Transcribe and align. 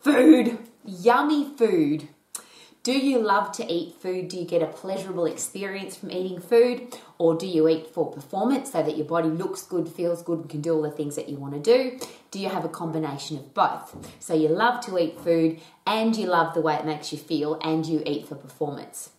Food, 0.00 0.58
yummy 0.84 1.44
food. 1.56 2.08
Do 2.84 2.92
you 2.92 3.18
love 3.18 3.50
to 3.52 3.70
eat 3.70 3.96
food? 4.00 4.28
Do 4.28 4.38
you 4.38 4.46
get 4.46 4.62
a 4.62 4.66
pleasurable 4.66 5.26
experience 5.26 5.96
from 5.96 6.12
eating 6.12 6.40
food? 6.40 6.96
Or 7.18 7.34
do 7.34 7.46
you 7.46 7.68
eat 7.68 7.88
for 7.88 8.10
performance 8.10 8.72
so 8.72 8.82
that 8.82 8.96
your 8.96 9.06
body 9.06 9.28
looks 9.28 9.62
good, 9.62 9.88
feels 9.88 10.22
good, 10.22 10.38
and 10.38 10.48
can 10.48 10.60
do 10.60 10.72
all 10.74 10.82
the 10.82 10.90
things 10.90 11.16
that 11.16 11.28
you 11.28 11.36
want 11.36 11.54
to 11.54 11.60
do? 11.60 11.98
Do 12.30 12.38
you 12.38 12.48
have 12.48 12.64
a 12.64 12.68
combination 12.68 13.36
of 13.36 13.52
both? 13.52 13.94
So 14.20 14.34
you 14.34 14.48
love 14.48 14.84
to 14.86 14.96
eat 14.98 15.20
food 15.20 15.60
and 15.84 16.16
you 16.16 16.28
love 16.28 16.54
the 16.54 16.60
way 16.60 16.76
it 16.76 16.86
makes 16.86 17.12
you 17.12 17.18
feel 17.18 17.58
and 17.60 17.84
you 17.84 18.02
eat 18.06 18.28
for 18.28 18.36
performance. 18.36 19.10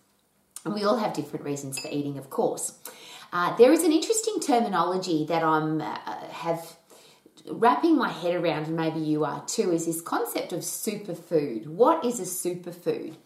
And 0.64 0.74
we 0.74 0.82
all 0.82 0.96
have 0.96 1.12
different 1.12 1.44
reasons 1.44 1.78
for 1.78 1.88
eating, 1.88 2.16
of 2.16 2.30
course. 2.30 2.78
Uh, 3.32 3.54
there 3.56 3.70
is 3.70 3.84
an 3.84 3.92
interesting 3.92 4.40
terminology 4.40 5.26
that 5.26 5.44
I'm 5.44 5.80
uh, 5.80 5.98
have 6.30 6.76
wrapping 7.46 7.96
my 7.96 8.10
head 8.10 8.34
around, 8.34 8.66
and 8.66 8.76
maybe 8.76 9.00
you 9.00 9.24
are 9.24 9.44
too, 9.46 9.72
is 9.72 9.86
this 9.86 10.00
concept 10.00 10.52
of 10.52 10.60
superfood. 10.60 11.66
What 11.66 12.04
is 12.04 12.20
a 12.20 12.24
superfood? 12.24 13.16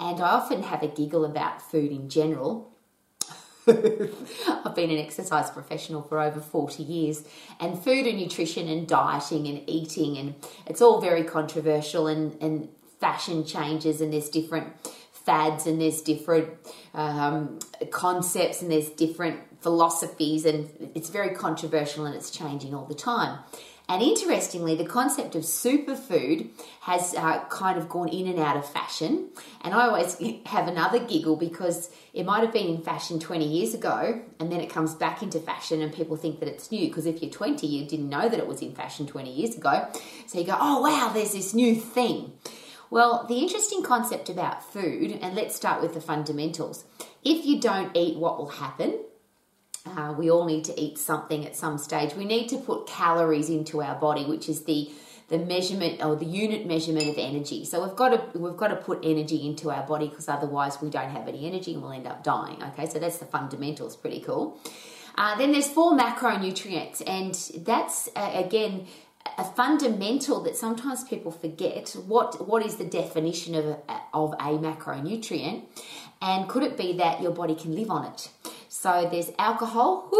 And 0.00 0.20
I 0.20 0.30
often 0.30 0.62
have 0.62 0.82
a 0.82 0.88
giggle 0.88 1.24
about 1.24 1.60
food 1.60 1.90
in 1.90 2.08
general. 2.08 2.72
I've 3.68 4.74
been 4.74 4.90
an 4.90 4.98
exercise 4.98 5.50
professional 5.50 6.02
for 6.02 6.20
over 6.20 6.40
40 6.40 6.82
years, 6.82 7.24
and 7.60 7.82
food 7.82 8.06
and 8.06 8.18
nutrition 8.18 8.68
and 8.68 8.86
dieting 8.86 9.46
and 9.46 9.62
eating, 9.68 10.16
and 10.16 10.34
it's 10.66 10.80
all 10.80 11.00
very 11.00 11.24
controversial, 11.24 12.06
and, 12.06 12.40
and 12.42 12.68
fashion 13.00 13.44
changes, 13.44 14.00
and 14.00 14.12
there's 14.12 14.30
different 14.30 14.68
fads, 15.12 15.66
and 15.66 15.80
there's 15.80 16.00
different 16.00 16.48
um, 16.94 17.58
concepts, 17.90 18.62
and 18.62 18.70
there's 18.70 18.88
different 18.88 19.40
philosophies, 19.60 20.44
and 20.44 20.90
it's 20.94 21.10
very 21.10 21.34
controversial 21.34 22.06
and 22.06 22.14
it's 22.14 22.30
changing 22.30 22.74
all 22.74 22.86
the 22.86 22.94
time. 22.94 23.40
And 23.90 24.02
interestingly, 24.02 24.74
the 24.74 24.84
concept 24.84 25.34
of 25.34 25.44
superfood 25.44 26.50
has 26.82 27.14
uh, 27.14 27.42
kind 27.48 27.78
of 27.78 27.88
gone 27.88 28.08
in 28.08 28.26
and 28.26 28.38
out 28.38 28.58
of 28.58 28.68
fashion. 28.68 29.30
And 29.62 29.72
I 29.72 29.86
always 29.86 30.18
have 30.46 30.68
another 30.68 30.98
giggle 30.98 31.36
because 31.36 31.90
it 32.12 32.26
might 32.26 32.42
have 32.42 32.52
been 32.52 32.66
in 32.66 32.82
fashion 32.82 33.18
20 33.18 33.48
years 33.48 33.72
ago 33.72 34.20
and 34.38 34.52
then 34.52 34.60
it 34.60 34.68
comes 34.68 34.94
back 34.94 35.22
into 35.22 35.40
fashion 35.40 35.80
and 35.80 35.90
people 35.90 36.16
think 36.16 36.38
that 36.40 36.48
it's 36.50 36.70
new. 36.70 36.86
Because 36.88 37.06
if 37.06 37.22
you're 37.22 37.30
20, 37.30 37.66
you 37.66 37.86
didn't 37.86 38.10
know 38.10 38.28
that 38.28 38.38
it 38.38 38.46
was 38.46 38.60
in 38.60 38.74
fashion 38.74 39.06
20 39.06 39.32
years 39.32 39.56
ago. 39.56 39.88
So 40.26 40.38
you 40.38 40.44
go, 40.44 40.58
oh, 40.60 40.82
wow, 40.82 41.10
there's 41.14 41.32
this 41.32 41.54
new 41.54 41.74
thing. 41.74 42.32
Well, 42.90 43.24
the 43.26 43.38
interesting 43.38 43.82
concept 43.82 44.28
about 44.28 44.64
food, 44.64 45.18
and 45.20 45.34
let's 45.34 45.54
start 45.54 45.82
with 45.82 45.92
the 45.92 46.00
fundamentals. 46.00 46.84
If 47.22 47.44
you 47.44 47.60
don't 47.60 47.94
eat, 47.94 48.16
what 48.16 48.38
will 48.38 48.48
happen? 48.48 48.98
Uh, 49.96 50.12
we 50.12 50.30
all 50.30 50.44
need 50.44 50.64
to 50.64 50.80
eat 50.80 50.98
something 50.98 51.46
at 51.46 51.56
some 51.56 51.78
stage. 51.78 52.14
We 52.14 52.24
need 52.24 52.48
to 52.48 52.58
put 52.58 52.86
calories 52.86 53.48
into 53.48 53.82
our 53.82 53.94
body, 53.94 54.24
which 54.24 54.48
is 54.48 54.64
the 54.64 54.90
the 55.28 55.38
measurement 55.38 56.02
or 56.02 56.16
the 56.16 56.24
unit 56.24 56.66
measurement 56.66 57.06
of 57.06 57.18
energy. 57.18 57.64
So 57.64 57.84
we've 57.84 57.96
got 57.96 58.32
to 58.32 58.38
we've 58.38 58.56
got 58.56 58.68
to 58.68 58.76
put 58.76 59.00
energy 59.04 59.46
into 59.46 59.70
our 59.70 59.86
body 59.86 60.08
because 60.08 60.28
otherwise 60.28 60.80
we 60.80 60.88
don't 60.90 61.10
have 61.10 61.28
any 61.28 61.46
energy 61.46 61.74
and 61.74 61.82
we'll 61.82 61.92
end 61.92 62.06
up 62.06 62.24
dying. 62.24 62.62
Okay, 62.62 62.86
so 62.86 62.98
that's 62.98 63.18
the 63.18 63.26
fundamentals. 63.26 63.96
Pretty 63.96 64.20
cool. 64.20 64.58
Uh, 65.16 65.36
then 65.36 65.52
there's 65.52 65.68
four 65.68 65.98
macronutrients, 65.98 67.02
and 67.06 67.34
that's 67.66 68.08
uh, 68.16 68.30
again 68.34 68.86
a 69.36 69.44
fundamental 69.44 70.40
that 70.42 70.56
sometimes 70.56 71.04
people 71.04 71.30
forget. 71.30 71.94
What 72.06 72.48
what 72.48 72.64
is 72.64 72.76
the 72.76 72.84
definition 72.84 73.54
of 73.54 73.66
a, 73.66 73.80
of 74.14 74.32
a 74.34 74.58
macronutrient, 74.58 75.64
and 76.22 76.48
could 76.48 76.62
it 76.62 76.78
be 76.78 76.94
that 76.94 77.20
your 77.20 77.32
body 77.32 77.54
can 77.54 77.74
live 77.74 77.90
on 77.90 78.06
it? 78.06 78.30
So 78.68 79.08
there's 79.10 79.30
alcohol, 79.38 80.10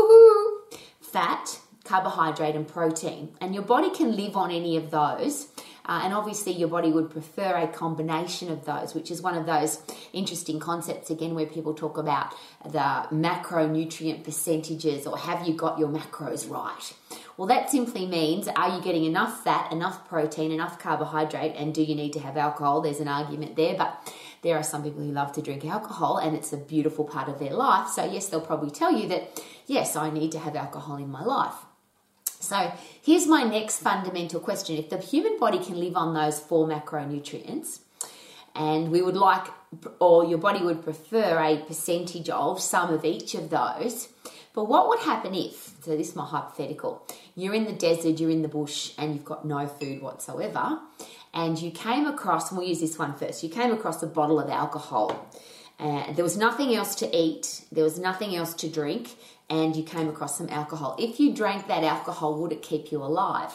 fat, 1.01 1.61
carbohydrate, 1.85 2.55
and 2.55 2.67
protein. 2.67 3.31
And 3.41 3.55
your 3.55 3.65
body 3.65 3.91
can 3.91 4.17
live 4.17 4.37
on 4.37 4.51
any 4.51 4.77
of 4.77 4.91
those. 4.91 5.49
Uh, 5.87 6.03
and 6.05 6.13
obviously, 6.13 6.53
your 6.53 6.69
body 6.69 6.93
would 6.93 7.09
prefer 7.09 7.57
a 7.57 7.67
combination 7.67 8.51
of 8.51 8.67
those, 8.67 8.95
which 8.95 9.11
is 9.11 9.23
one 9.23 9.35
of 9.35 9.47
those 9.47 9.81
interesting 10.13 10.61
concepts 10.61 11.09
again 11.09 11.35
where 11.35 11.47
people 11.47 11.73
talk 11.73 11.97
about 11.97 12.35
the 12.63 13.07
macronutrient 13.11 14.23
percentages 14.23 15.07
or 15.07 15.17
have 15.17 15.49
you 15.49 15.55
got 15.55 15.79
your 15.79 15.89
macros 15.89 16.51
right? 16.51 16.93
Well, 17.39 17.49
that 17.49 17.71
simply 17.71 18.05
means 18.05 18.49
are 18.49 18.77
you 18.77 18.83
getting 18.83 19.05
enough 19.05 19.45
fat, 19.45 19.73
enough 19.73 20.07
protein, 20.09 20.53
enough 20.53 20.79
carbohydrate, 20.79 21.55
and 21.57 21.75
do 21.75 21.83
you 21.83 21.95
need 21.95 22.13
to 22.15 22.21
have 22.21 22.37
alcohol? 22.37 22.83
There's 22.83 23.01
an 23.01 23.09
argument 23.09 23.57
there, 23.57 23.75
but 23.75 24.13
there 24.43 24.57
are 24.57 24.63
some 24.63 24.83
people 24.83 25.03
who 25.03 25.13
love 25.13 25.33
to 25.33 25.43
drink 25.43 25.65
alcohol 25.65 26.19
and 26.19 26.37
it's 26.37 26.53
a 26.53 26.57
beautiful 26.57 27.05
part 27.05 27.29
of 27.29 27.39
their 27.39 27.55
life. 27.55 27.89
So, 27.89 28.05
yes, 28.05 28.29
they'll 28.29 28.41
probably 28.41 28.71
tell 28.71 28.93
you 28.93 29.09
that, 29.09 29.43
yes, 29.67 29.97
I 29.97 30.11
need 30.11 30.33
to 30.33 30.39
have 30.39 30.57
alcohol 30.57 30.97
in 30.97 31.11
my 31.11 31.25
life. 31.25 31.55
So, 32.41 32.73
here's 33.03 33.27
my 33.27 33.43
next 33.43 33.79
fundamental 33.79 34.41
question. 34.41 34.77
If 34.77 34.91
the 34.91 34.99
human 34.99 35.39
body 35.39 35.59
can 35.59 35.79
live 35.79 35.97
on 35.97 36.15
those 36.15 36.39
four 36.39 36.69
macronutrients, 36.69 37.81
and 38.55 38.91
we 38.91 39.03
would 39.03 39.17
like, 39.17 39.47
or 40.01 40.25
your 40.25 40.39
body 40.39 40.63
would 40.65 40.83
prefer 40.83 41.39
a 41.39 41.59
percentage 41.59 42.29
of 42.29 42.61
some 42.61 42.93
of 42.93 43.05
each 43.05 43.35
of 43.35 43.51
those, 43.51 44.09
but 44.55 44.65
what 44.65 44.89
would 44.89 44.99
happen 45.01 45.35
if, 45.35 45.75
so 45.83 45.97
this 45.97 46.09
is 46.09 46.17
my 46.17 46.27
hypothetical, 46.27 47.07
you're 47.37 47.55
in 47.55 47.67
the 47.67 47.73
desert, 47.73 48.19
you're 48.19 48.31
in 48.31 48.43
the 48.43 48.49
bush, 48.49 48.93
and 48.99 49.15
you've 49.15 49.25
got 49.25 49.45
no 49.45 49.67
food 49.69 50.03
whatsoever, 50.03 50.81
and 51.35 51.61
you 51.61 51.71
came 51.71 52.07
across, 52.07 52.51
we'll 52.53 52.67
use 52.67 52.81
this 52.81 52.99
one 52.99 53.15
first, 53.15 53.43
you 53.43 53.49
came 53.49 53.73
across 53.73 54.03
a 54.03 54.07
bottle 54.07 54.41
of 54.41 54.49
alcohol. 54.51 55.29
Uh, 55.79 56.13
there 56.13 56.25
was 56.25 56.37
nothing 56.37 56.75
else 56.75 56.95
to 56.97 57.17
eat, 57.17 57.65
there 57.71 57.85
was 57.85 57.99
nothing 57.99 58.35
else 58.35 58.53
to 58.55 58.69
drink, 58.69 59.15
and 59.49 59.77
you 59.77 59.83
came 59.83 60.09
across 60.09 60.37
some 60.37 60.49
alcohol. 60.49 60.97
If 60.99 61.21
you 61.21 61.35
drank 61.35 61.69
that 61.69 61.85
alcohol, 61.85 62.41
would 62.41 62.53
it 62.53 62.63
keep 62.63 62.91
you 62.91 63.03
alive? 63.03 63.53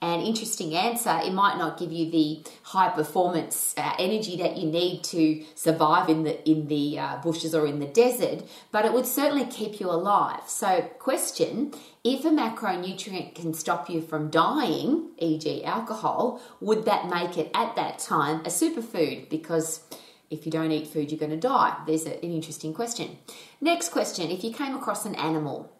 An 0.00 0.20
interesting 0.20 0.74
answer, 0.74 1.18
it 1.22 1.32
might 1.32 1.56
not 1.56 1.78
give 1.78 1.90
you 1.90 2.10
the 2.10 2.42
high 2.62 2.90
performance 2.90 3.74
uh, 3.76 3.94
energy 3.98 4.36
that 4.36 4.56
you 4.56 4.68
need 4.68 5.02
to 5.04 5.44
survive 5.54 6.08
in 6.08 6.24
the 6.24 6.48
in 6.48 6.68
the 6.68 6.98
uh, 6.98 7.16
bushes 7.18 7.54
or 7.54 7.66
in 7.66 7.78
the 7.78 7.86
desert, 7.86 8.44
but 8.70 8.84
it 8.84 8.92
would 8.92 9.06
certainly 9.06 9.46
keep 9.46 9.80
you 9.80 9.90
alive. 9.90 10.42
So, 10.46 10.82
question: 10.98 11.72
If 12.02 12.24
a 12.24 12.30
macronutrient 12.30 13.34
can 13.34 13.54
stop 13.54 13.88
you 13.88 14.02
from 14.02 14.30
dying, 14.30 15.10
e.g., 15.18 15.64
alcohol, 15.64 16.40
would 16.60 16.84
that 16.84 17.08
make 17.08 17.38
it 17.38 17.50
at 17.54 17.76
that 17.76 17.98
time 17.98 18.40
a 18.40 18.50
superfood? 18.50 19.30
Because 19.30 19.80
if 20.30 20.44
you 20.44 20.52
don't 20.52 20.72
eat 20.72 20.88
food, 20.88 21.10
you're 21.10 21.18
going 21.18 21.30
to 21.30 21.36
die. 21.36 21.76
There's 21.86 22.04
an 22.04 22.14
interesting 22.20 22.74
question. 22.74 23.18
Next 23.60 23.88
question: 23.90 24.30
If 24.30 24.44
you 24.44 24.52
came 24.52 24.74
across 24.74 25.06
an 25.06 25.14
animal, 25.14 25.72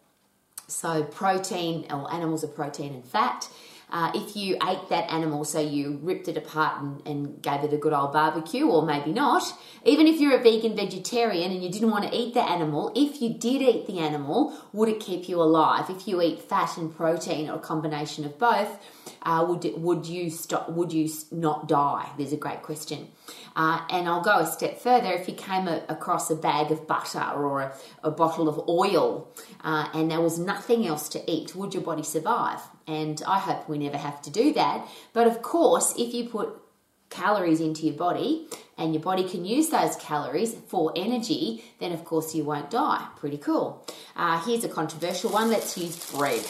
so 0.67 1.03
protein 1.03 1.85
or 1.91 2.11
animals 2.11 2.43
are 2.43 2.47
protein 2.47 2.93
and 2.93 3.05
fat 3.05 3.49
uh, 3.89 4.11
if 4.13 4.35
you 4.35 4.57
ate 4.67 4.89
that 4.89 5.11
animal, 5.11 5.45
so 5.45 5.59
you 5.59 5.99
ripped 6.01 6.27
it 6.27 6.37
apart 6.37 6.81
and, 6.81 7.07
and, 7.07 7.41
gave 7.41 7.63
it 7.63 7.73
a 7.73 7.77
good 7.77 7.93
old 7.93 8.11
barbecue, 8.11 8.67
or 8.67 8.85
maybe 8.85 9.13
not, 9.13 9.43
even 9.83 10.07
if 10.07 10.19
you're 10.19 10.37
a 10.37 10.41
vegan 10.41 10.75
vegetarian 10.75 11.51
and 11.51 11.63
you 11.63 11.69
didn't 11.69 11.91
want 11.91 12.03
to 12.03 12.15
eat 12.15 12.33
the 12.33 12.41
animal, 12.41 12.91
if 12.95 13.21
you 13.21 13.29
did 13.29 13.61
eat 13.61 13.85
the 13.85 13.99
animal, 13.99 14.57
would 14.73 14.89
it 14.89 14.99
keep 14.99 15.29
you 15.29 15.41
alive? 15.41 15.89
If 15.89 16.07
you 16.07 16.21
eat 16.21 16.41
fat 16.41 16.77
and 16.77 16.95
protein 16.95 17.49
or 17.49 17.55
a 17.55 17.59
combination 17.59 18.25
of 18.25 18.39
both, 18.39 18.79
uh, 19.23 19.45
would 19.47 19.63
would 19.77 20.05
you 20.05 20.29
stop? 20.29 20.69
Would 20.69 20.93
you 20.93 21.09
not 21.31 21.67
die? 21.67 22.09
There's 22.17 22.33
a 22.33 22.37
great 22.37 22.61
question. 22.61 23.09
Uh, 23.55 23.81
and 23.89 24.07
I'll 24.07 24.23
go 24.23 24.39
a 24.39 24.45
step 24.45 24.79
further. 24.79 25.11
If 25.11 25.27
you 25.27 25.33
came 25.33 25.67
a, 25.67 25.83
across 25.87 26.29
a 26.29 26.35
bag 26.35 26.71
of 26.71 26.87
butter 26.87 27.19
or 27.19 27.61
a, 27.61 27.77
a 28.03 28.11
bottle 28.11 28.49
of 28.49 28.67
oil, 28.67 29.31
uh, 29.63 29.87
and 29.93 30.11
there 30.11 30.21
was 30.21 30.37
nothing 30.37 30.85
else 30.85 31.07
to 31.09 31.31
eat, 31.31 31.55
would 31.55 31.73
your 31.73 31.83
body 31.83 32.03
survive? 32.03 32.59
And 32.87 33.21
I 33.25 33.39
hope 33.39 33.69
we 33.69 33.77
never 33.77 33.97
have 33.97 34.21
to 34.23 34.29
do 34.29 34.53
that. 34.53 34.87
But 35.13 35.27
of 35.27 35.41
course, 35.41 35.93
if 35.97 36.13
you 36.13 36.29
put 36.29 36.61
calories 37.09 37.61
into 37.61 37.85
your 37.85 37.95
body 37.95 38.47
and 38.77 38.93
your 38.93 39.01
body 39.01 39.23
can 39.27 39.45
use 39.45 39.69
those 39.69 39.95
calories 39.95 40.53
for 40.67 40.91
energy, 40.95 41.63
then 41.79 41.91
of 41.91 42.03
course 42.03 42.35
you 42.35 42.43
won't 42.43 42.69
die. 42.69 43.07
Pretty 43.17 43.37
cool. 43.37 43.85
Uh, 44.15 44.43
here's 44.45 44.63
a 44.63 44.69
controversial 44.69 45.31
one. 45.31 45.49
Let's 45.49 45.77
use 45.77 46.11
bread. 46.11 46.45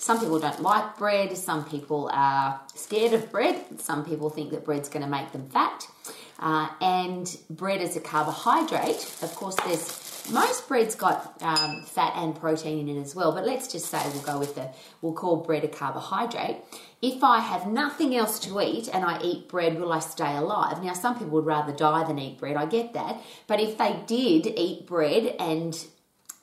Some 0.00 0.18
people 0.18 0.38
don't 0.38 0.62
like 0.62 0.96
bread. 0.96 1.36
Some 1.36 1.62
people 1.62 2.08
are 2.10 2.58
scared 2.74 3.12
of 3.12 3.30
bread. 3.30 3.78
Some 3.82 4.02
people 4.02 4.30
think 4.30 4.50
that 4.52 4.64
bread's 4.64 4.88
going 4.88 5.04
to 5.04 5.08
make 5.08 5.30
them 5.32 5.46
fat. 5.50 5.86
Uh, 6.38 6.68
and 6.80 7.36
bread 7.50 7.82
is 7.82 7.96
a 7.96 8.00
carbohydrate. 8.00 9.02
Of 9.20 9.34
course, 9.34 9.56
there's 9.56 10.30
most 10.32 10.66
bread's 10.68 10.94
got 10.94 11.36
um, 11.42 11.82
fat 11.82 12.14
and 12.16 12.34
protein 12.34 12.88
in 12.88 12.96
it 12.96 13.02
as 13.02 13.14
well, 13.14 13.32
but 13.32 13.44
let's 13.44 13.70
just 13.70 13.90
say 13.90 14.00
we'll 14.14 14.22
go 14.22 14.38
with 14.38 14.54
the, 14.54 14.70
we'll 15.02 15.12
call 15.12 15.36
bread 15.36 15.64
a 15.64 15.68
carbohydrate. 15.68 16.56
If 17.02 17.22
I 17.22 17.40
have 17.40 17.66
nothing 17.66 18.16
else 18.16 18.38
to 18.40 18.58
eat 18.62 18.88
and 18.90 19.04
I 19.04 19.20
eat 19.20 19.48
bread, 19.48 19.78
will 19.78 19.92
I 19.92 19.98
stay 19.98 20.34
alive? 20.34 20.82
Now, 20.82 20.94
some 20.94 21.14
people 21.14 21.32
would 21.32 21.46
rather 21.46 21.72
die 21.72 22.04
than 22.04 22.18
eat 22.18 22.38
bread, 22.38 22.56
I 22.56 22.64
get 22.64 22.94
that, 22.94 23.20
but 23.46 23.60
if 23.60 23.76
they 23.76 24.00
did 24.06 24.46
eat 24.56 24.86
bread 24.86 25.36
and 25.38 25.76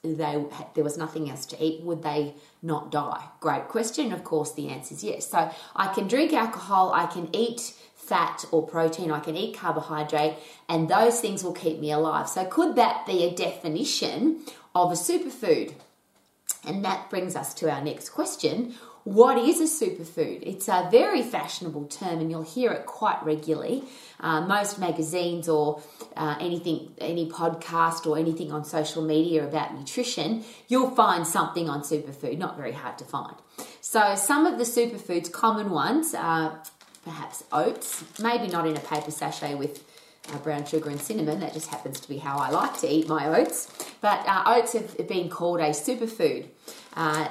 they 0.04 0.46
there 0.76 0.84
was 0.84 0.98
nothing 0.98 1.30
else 1.30 1.46
to 1.48 1.64
eat, 1.64 1.82
would 1.82 2.04
they 2.04 2.36
not 2.62 2.92
die? 2.92 3.26
Great 3.40 3.68
question. 3.68 4.12
Of 4.12 4.24
course, 4.24 4.54
the 4.54 4.70
answer 4.70 4.94
is 4.94 5.04
yes. 5.04 5.30
So 5.30 5.52
I 5.76 5.94
can 5.94 6.08
drink 6.08 6.34
alcohol, 6.34 6.94
I 6.94 7.08
can 7.08 7.30
eat 7.34 7.74
fat 7.96 8.46
or 8.52 8.66
protein, 8.66 9.12
I 9.12 9.20
can 9.20 9.36
eat 9.36 9.58
carbohydrate, 9.58 10.36
and 10.70 10.88
those 10.88 11.20
things 11.20 11.44
will 11.44 11.54
keep 11.54 11.80
me 11.80 11.92
alive. 11.92 12.30
So, 12.30 12.46
could 12.46 12.76
that 12.76 13.06
be 13.06 13.24
a 13.24 13.36
definition 13.36 14.42
of 14.74 14.92
a 14.92 14.96
superfood? 14.96 15.74
And 16.66 16.84
that 16.86 17.10
brings 17.10 17.36
us 17.36 17.54
to 17.56 17.70
our 17.70 17.84
next 17.84 18.10
question 18.10 18.76
what 19.08 19.38
is 19.38 19.62
a 19.62 19.86
superfood? 19.86 20.40
It's 20.42 20.68
a 20.68 20.90
very 20.92 21.24
fashionable 21.24 21.86
term, 21.86 22.20
and 22.20 22.30
you'll 22.30 22.42
hear 22.42 22.74
it 22.74 22.86
quite 22.86 23.24
regularly. 23.24 23.86
Uh, 24.20 24.42
most 24.42 24.80
magazines 24.80 25.48
or 25.48 25.82
uh, 26.18 26.36
anything, 26.42 26.92
any 26.98 27.30
podcast 27.30 28.06
or 28.06 28.18
anything 28.18 28.52
on 28.52 28.66
social 28.66 29.02
media 29.02 29.48
about 29.48 29.74
nutrition, 29.74 30.44
you'll 30.68 30.90
find 30.90 31.26
something 31.26 31.70
on 31.70 31.84
superfood. 31.84 32.38
Not 32.38 32.58
very 32.58 32.74
hard 32.74 32.98
to 32.98 33.06
find. 33.06 33.34
So, 33.80 34.16
some 34.16 34.46
of 34.46 34.58
the 34.58 34.66
superfoods, 34.66 35.32
common 35.32 35.70
ones, 35.70 36.14
are 36.14 36.62
perhaps 37.06 37.46
oats, 37.54 38.04
maybe 38.20 38.48
not 38.48 38.68
in 38.68 38.76
a 38.76 38.82
paper 38.82 39.12
sachet 39.12 39.56
with 39.56 39.86
uh, 40.34 40.38
brown 40.40 40.66
sugar 40.66 40.90
and 40.90 41.00
cinnamon. 41.00 41.40
That 41.40 41.54
just 41.54 41.70
happens 41.70 42.02
to 42.02 42.10
be 42.10 42.18
how 42.18 42.40
I 42.40 42.50
like 42.50 42.78
to 42.82 42.92
eat 42.92 43.08
my 43.08 43.40
oats. 43.40 43.72
But 44.02 44.28
uh, 44.28 44.44
oats 44.48 44.74
have 44.74 45.08
been 45.08 45.30
called 45.30 45.62
a 45.62 45.70
superfood. 45.70 46.48
Uh, 46.94 47.30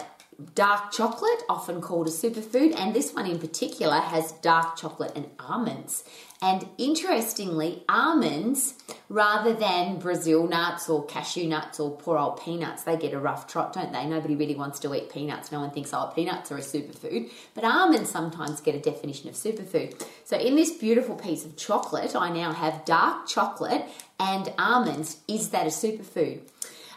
dark 0.55 0.93
chocolate, 0.93 1.43
often 1.49 1.81
called 1.81 2.07
a 2.07 2.11
superfood, 2.11 2.75
and 2.77 2.95
this 2.95 3.15
one 3.15 3.27
in 3.27 3.39
particular 3.39 4.01
has 4.01 4.33
dark 4.33 4.77
chocolate 4.77 5.13
and 5.15 5.27
almonds. 5.39 6.05
And 6.43 6.69
interestingly, 6.77 7.83
almonds, 7.89 8.75
rather 9.09 9.55
than 9.55 9.99
Brazil 9.99 10.47
nuts 10.47 10.89
or 10.89 11.07
cashew 11.07 11.47
nuts 11.49 11.81
or 11.81 11.97
poor 11.97 12.19
old 12.19 12.43
peanuts, 12.43 12.83
they 12.83 12.97
get 12.99 13.15
a 13.15 13.19
rough 13.19 13.47
trot, 13.47 13.73
don't 13.73 13.93
they? 13.93 14.05
Nobody 14.05 14.37
really 14.37 14.55
wants 14.55 14.79
to 14.81 14.95
eat 14.95 15.11
peanuts. 15.11 15.51
No 15.51 15.61
one 15.61 15.71
thinks, 15.71 15.95
oh, 15.95 16.13
peanuts 16.15 16.53
are 16.53 16.59
a 16.59 16.61
superfood. 16.61 17.31
But 17.55 17.65
almonds 17.65 18.11
sometimes 18.11 18.61
get 18.61 18.75
a 18.75 18.81
definition 18.81 19.31
of 19.31 19.35
superfood. 19.35 20.05
So 20.25 20.37
in 20.37 20.57
this 20.57 20.73
beautiful 20.73 21.15
piece 21.15 21.47
of 21.47 21.57
chocolate, 21.57 22.15
I 22.15 22.29
now 22.29 22.53
have 22.53 22.85
dark 22.85 23.27
chocolate 23.27 23.87
and 24.21 24.53
almonds. 24.59 25.19
Is 25.27 25.51
that 25.51 25.67
a 25.67 25.71
superfood? 25.71 26.41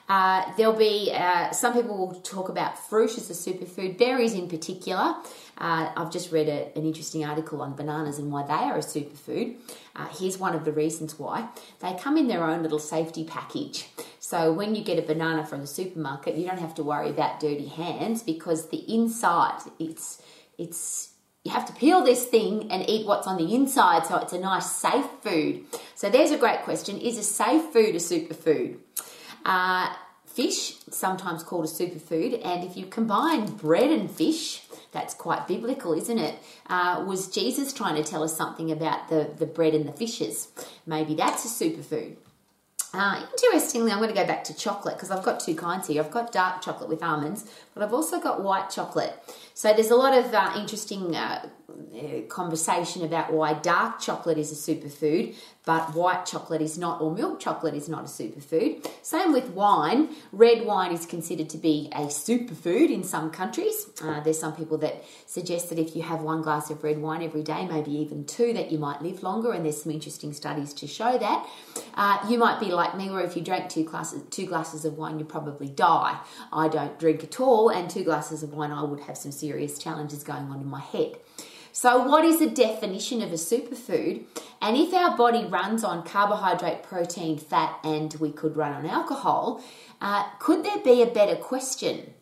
Uh, 0.10 0.52
there'll 0.58 0.74
be 0.74 1.12
uh, 1.14 1.52
some 1.52 1.72
people 1.72 1.96
will 1.96 2.20
talk 2.22 2.50
about 2.50 2.80
fruit 2.90 3.16
as 3.16 3.30
a 3.30 3.34
superfood, 3.34 3.96
berries 4.00 4.34
in 4.34 4.50
particular. 4.50 5.16
Uh, 5.56 5.92
I've 5.96 6.12
just 6.12 6.32
read 6.32 6.50
a, 6.50 6.76
an 6.76 6.84
interesting 6.86 7.24
article 7.24 7.62
on 7.62 7.76
bananas 7.76 8.18
and 8.18 8.32
why 8.32 8.44
they 8.44 8.54
are 8.54 8.78
a 8.78 8.82
superfood. 8.82 9.58
Uh, 9.96 10.08
here's 10.08 10.40
one 10.40 10.56
of 10.56 10.66
the 10.66 10.72
reasons 10.72 11.20
why 11.20 11.48
they 11.80 11.94
come 11.94 12.18
in 12.18 12.28
their 12.28 12.44
own 12.44 12.64
little 12.64 12.80
safety 12.80 13.24
package. 13.24 13.88
So 14.20 14.52
when 14.52 14.74
you 14.74 14.84
get 14.84 14.98
a 14.98 15.04
banana 15.04 15.46
from 15.46 15.62
the 15.62 15.68
supermarket, 15.68 16.36
you 16.36 16.48
don't 16.48 16.60
have 16.60 16.74
to 16.76 16.84
worry 16.84 17.12
about 17.12 17.40
dirty 17.40 17.68
hands 17.68 18.24
because 18.24 18.70
the 18.70 18.92
inside 18.92 19.62
it's 19.78 20.24
it's 20.58 21.14
you 21.44 21.52
have 21.52 21.66
to 21.68 21.74
peel 21.74 22.04
this 22.04 22.26
thing 22.26 22.72
and 22.72 22.90
eat 22.90 23.06
what's 23.06 23.28
on 23.28 23.38
the 23.38 23.54
inside 23.54 24.06
so 24.06 24.18
it's 24.18 24.34
a 24.34 24.40
nice 24.40 24.72
safe 24.72 25.06
food. 25.22 25.66
So 25.94 26.10
there's 26.10 26.32
a 26.32 26.38
great 26.38 26.64
question: 26.64 26.98
Is 26.98 27.20
a 27.20 27.24
safe 27.24 27.72
food 27.72 27.94
a 27.94 28.00
superfood? 28.00 28.80
Uh, 29.46 29.94
fish, 30.26 30.76
sometimes 30.90 31.44
called 31.44 31.66
a 31.66 31.68
superfood, 31.68 32.40
and 32.46 32.64
if 32.64 32.78
you 32.78 32.86
combine 32.86 33.46
bread 33.46 33.92
and 33.92 34.10
fish, 34.10 34.64
that's 34.92 35.14
quite 35.14 35.48
biblical, 35.48 35.94
isn't 35.94 36.18
it? 36.18 36.36
Uh, 36.68 37.04
was 37.08 37.28
Jesus 37.28 37.74
trying 37.74 37.96
to 37.96 38.04
tell 38.04 38.24
us 38.24 38.36
something 38.36 38.72
about 38.72 39.10
the, 39.10 39.32
the 39.38 39.46
bread 39.46 39.74
and 39.74 39.88
the 39.88 39.92
fishes? 39.92 40.50
Maybe 40.86 41.16
that's 41.16 41.46
a 41.46 41.64
superfood. 41.64 42.16
Uh, 42.92 43.24
interestingly, 43.32 43.92
I'm 43.92 44.00
going 44.00 44.10
to 44.10 44.16
go 44.16 44.26
back 44.26 44.44
to 44.46 44.56
chocolate 44.56 44.96
because 44.96 45.12
I've 45.12 45.24
got 45.24 45.40
two 45.40 45.54
kinds 45.54 45.88
here. 45.88 46.02
I've 46.02 46.10
got 46.10 46.32
dark 46.32 46.64
chocolate 46.64 46.90
with 46.90 47.04
almonds, 47.04 47.46
but 47.76 47.84
I've 47.84 47.94
also 47.94 48.20
got 48.20 48.42
white 48.42 48.72
chocolate. 48.72 49.14
So 49.54 49.74
there's 49.74 49.92
a 49.92 49.96
lot 49.96 50.18
of 50.18 50.34
uh, 50.34 50.54
interesting 50.58 51.16
uh, 51.16 51.50
conversation 52.30 53.04
about 53.04 53.32
why 53.32 53.54
dark 53.54 54.00
chocolate 54.00 54.40
is 54.40 54.52
a 54.52 54.56
superfood, 54.56 55.36
but 55.70 55.94
white 55.94 56.26
chocolate 56.26 56.64
is 56.64 56.80
not, 56.80 57.00
or 57.00 57.14
milk 57.14 57.40
chocolate 57.40 57.76
is 57.76 57.88
not 57.88 58.02
a 58.04 58.08
superfood. 58.08 58.90
Same 59.04 59.32
with 59.32 59.50
wine. 59.52 60.10
Red 60.32 60.66
wine 60.66 60.92
is 60.92 61.06
considered 61.06 61.48
to 61.52 61.60
be 61.60 61.90
a 61.92 62.06
superfood 62.08 62.90
in 62.90 63.04
some 63.04 63.30
countries. 63.30 63.86
Uh, 64.02 64.20
there's 64.20 64.40
some 64.40 64.56
people 64.56 64.80
that 64.80 65.04
suggest 65.28 65.70
that 65.70 65.78
if 65.78 65.96
you 65.96 66.02
have 66.02 66.22
one 66.22 66.42
glass 66.42 66.72
of 66.72 66.84
red 66.84 66.98
wine 66.98 67.22
every 67.22 67.44
day, 67.44 67.68
maybe 67.68 67.92
even 67.92 68.26
two, 68.26 68.52
that 68.52 68.72
you 68.72 68.80
might 68.80 69.04
live 69.04 69.22
longer, 69.22 69.52
and 69.52 69.64
there's 69.64 69.84
some 69.84 69.92
interesting 69.92 70.34
studies 70.34 70.74
to 70.74 70.88
show 70.88 71.20
that. 71.20 71.48
Uh, 71.94 72.18
you 72.28 72.40
might 72.40 72.60
be 72.60 72.72
like 72.72 72.98
me, 72.98 73.12
where 73.12 73.24
if 73.24 73.38
you 73.38 73.44
drank 73.44 73.70
two 73.70 73.84
glasses, 73.84 74.24
two 74.32 74.48
glasses 74.48 74.86
of 74.86 74.98
wine, 74.98 75.20
you 75.20 75.26
probably 75.26 75.68
die. 75.68 76.20
I 76.52 76.68
don't 76.68 76.98
drink 76.98 77.24
at 77.24 77.40
all, 77.40 77.70
and 77.70 77.88
two 77.88 78.04
glasses 78.04 78.42
of 78.42 78.54
wine, 78.54 78.72
I 78.72 78.82
would 78.82 79.02
have 79.02 79.20
some 79.20 79.32
serious 79.32 79.78
challenges 79.78 80.24
going 80.24 80.46
on 80.50 80.62
in 80.62 80.68
my 80.68 80.82
head. 80.82 81.20
So, 81.72 82.04
what 82.04 82.26
is 82.26 82.40
the 82.40 82.50
definition 82.50 83.22
of 83.22 83.32
a 83.32 83.36
superfood? 83.36 84.24
And 84.62 84.76
if 84.76 84.94
our 84.94 85.16
body 85.16 85.46
runs 85.46 85.84
on 85.84 86.04
carbohydrate, 86.04 86.84
protein, 86.84 87.38
fat, 87.38 87.80
and 87.84 88.14
we 88.16 88.32
could 88.32 88.58
run 88.58 88.74
on 88.74 88.86
alcohol, 88.86 89.64
uh, 90.02 90.24
could 90.40 90.64
there 90.64 90.80
be 90.80 91.02
a 91.02 91.06
better 91.06 91.36
question? 91.36 92.14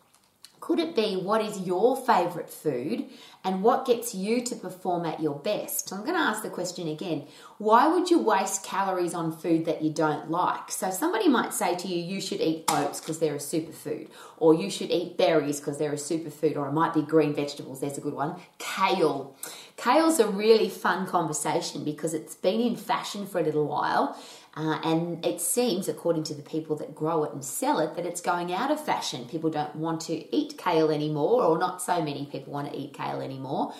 Could 0.68 0.80
it 0.80 0.98
be 0.98 1.16
what 1.16 1.42
is 1.42 1.62
your 1.62 1.96
favourite 1.96 2.50
food 2.50 3.06
and 3.46 3.64
what 3.64 3.86
gets 3.86 4.14
you 4.14 4.42
to 4.42 4.54
perform 4.54 5.06
at 5.06 5.22
your 5.22 5.40
best? 5.40 5.94
I'm 5.94 6.02
going 6.02 6.16
to 6.16 6.19
ask 6.19 6.44
the 6.44 6.50
question 6.50 6.90
again. 6.90 7.25
Why 7.58 7.88
would 7.88 8.10
you 8.10 8.19
waste 8.19 8.66
calories 8.66 9.14
on 9.14 9.31
food 9.31 9.64
that 9.64 9.81
you 9.81 9.92
don't 9.92 10.30
like? 10.30 10.69
So, 10.69 10.90
somebody 10.92 11.30
might 11.30 11.54
say 11.54 11.78
to 11.78 11.88
you, 11.88 12.04
you 12.04 12.19
should 12.19 12.42
eat 12.42 12.66
oats 12.68 13.00
because 13.00 13.19
they're 13.19 13.36
a 13.36 13.38
superfood, 13.38 14.10
or 14.40 14.54
you 14.54 14.69
should 14.69 14.92
eat 14.92 15.18
berries 15.18 15.62
because 15.62 15.78
they're 15.78 15.94
a 15.94 15.96
superfood, 15.96 16.58
or 16.58 16.68
it 16.68 16.74
might 16.74 16.94
be 16.94 17.02
green 17.02 17.34
vegetables, 17.34 17.80
there's 17.80 17.98
a 17.98 18.02
good 18.02 18.14
one. 18.14 18.36
Kale. 18.58 19.38
Kale's 19.78 20.19
a 20.19 20.28
really 20.28 20.68
fun 20.68 21.08
conversation 21.08 21.86
because 21.86 22.14
it's 22.14 22.36
been 22.36 22.60
in 22.60 22.75
fashion 22.75 23.25
for 23.25 23.40
a 23.40 23.44
little 23.44 23.68
while 23.68 24.18
uh, 24.57 24.80
and 24.83 25.24
it 25.24 25.39
seems, 25.39 25.88
according 25.88 26.24
to 26.24 26.33
the 26.33 26.42
people 26.42 26.75
that 26.77 26.95
grow 26.95 27.24
it 27.24 27.31
and 27.31 27.45
sell 27.45 27.77
it, 27.77 27.95
that 27.95 28.07
it's 28.07 28.21
going 28.21 28.51
out 28.51 28.71
of 28.71 28.83
fashion. 28.83 29.25
People 29.25 29.51
don't 29.51 29.75
want 29.75 30.01
to 30.01 30.36
eat 30.36 30.57
kale 30.57 30.89
anymore, 30.89 31.44
or 31.44 31.59
not 31.59 31.80
so 31.80 32.01
many 32.01 32.25
people 32.25 32.51
want 32.51 32.71
to 32.71 32.75
eat 32.75 32.92
kale 32.92 33.21
anymore. 33.21 33.75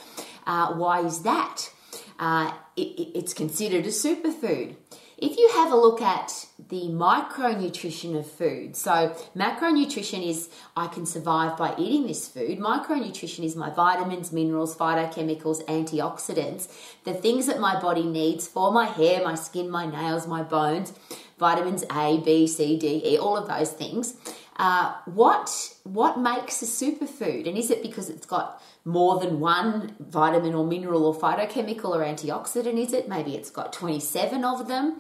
Uh, 0.45 0.75
why 0.75 1.00
is 1.00 1.24
that? 1.24 1.71
Uh, 2.19 2.53
it, 2.75 3.11
it's 3.15 3.33
considered 3.33 3.85
a 3.85 3.89
superfood. 3.89 4.75
If 5.17 5.35
you 5.35 5.49
have 5.53 5.71
a 5.71 5.75
look 5.75 5.99
at 5.99 6.45
the 6.69 6.89
micronutrition 6.89 8.15
of 8.19 8.29
food, 8.29 8.75
so 8.75 9.15
macronutrition 9.35 10.23
is 10.23 10.49
I 10.75 10.85
can 10.87 11.07
survive 11.07 11.57
by 11.57 11.73
eating 11.75 12.05
this 12.05 12.27
food. 12.27 12.59
Micronutrition 12.59 13.43
is 13.43 13.55
my 13.55 13.71
vitamins, 13.71 14.31
minerals, 14.31 14.75
phytochemicals, 14.75 15.65
antioxidants, 15.65 16.67
the 17.03 17.15
things 17.15 17.47
that 17.47 17.59
my 17.59 17.79
body 17.79 18.03
needs 18.03 18.47
for 18.47 18.71
my 18.71 18.85
hair, 18.85 19.23
my 19.23 19.33
skin, 19.33 19.71
my 19.71 19.87
nails, 19.87 20.27
my 20.27 20.43
bones, 20.43 20.93
vitamins 21.39 21.83
A, 21.91 22.19
B, 22.23 22.45
C, 22.45 22.77
D, 22.77 23.01
E, 23.03 23.17
all 23.17 23.37
of 23.37 23.47
those 23.47 23.71
things. 23.71 24.15
Uh, 24.57 24.95
what 25.06 25.75
what 25.83 26.19
makes 26.19 26.62
a 26.63 26.65
superfood, 26.65 27.48
and 27.48 27.57
is 27.57 27.69
it 27.69 27.83
because 27.83 28.09
it's 28.09 28.25
got 28.25 28.62
more 28.86 29.19
than 29.19 29.39
one 29.39 29.95
vitamin 30.00 30.56
or 30.56 30.65
mineral 30.65 31.06
or 31.06 31.15
phytochemical 31.15 31.95
or 31.95 32.04
antioxidant? 32.04 32.80
Is 32.80 32.92
it 32.92 33.07
maybe 33.07 33.36
it's 33.36 33.51
got 33.51 33.71
twenty 33.71 34.00
seven 34.00 34.43
of 34.43 34.67
them? 34.67 35.00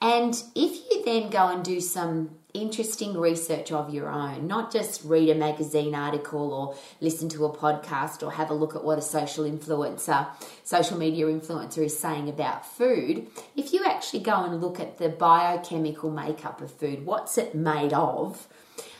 And 0.00 0.34
if 0.54 0.90
you 0.90 1.04
then 1.04 1.30
go 1.30 1.48
and 1.48 1.64
do 1.64 1.80
some 1.80 2.30
interesting 2.52 3.16
research 3.16 3.70
of 3.72 3.92
your 3.92 4.08
own, 4.08 4.46
not 4.46 4.72
just 4.72 5.04
read 5.04 5.28
a 5.30 5.34
magazine 5.34 5.94
article 5.94 6.52
or 6.52 6.76
listen 7.00 7.28
to 7.30 7.44
a 7.44 7.56
podcast 7.56 8.22
or 8.22 8.32
have 8.32 8.50
a 8.50 8.54
look 8.54 8.74
at 8.74 8.84
what 8.84 8.98
a 8.98 9.02
social 9.02 9.44
influencer, 9.44 10.26
social 10.64 10.98
media 10.98 11.26
influencer 11.26 11.84
is 11.84 11.98
saying 11.98 12.28
about 12.28 12.66
food, 12.66 13.26
if 13.56 13.72
you 13.72 13.84
actually 13.84 14.20
go 14.20 14.44
and 14.44 14.60
look 14.60 14.80
at 14.80 14.98
the 14.98 15.08
biochemical 15.08 16.10
makeup 16.10 16.60
of 16.60 16.70
food, 16.72 17.06
what's 17.06 17.38
it 17.38 17.54
made 17.54 17.92
of? 17.92 18.48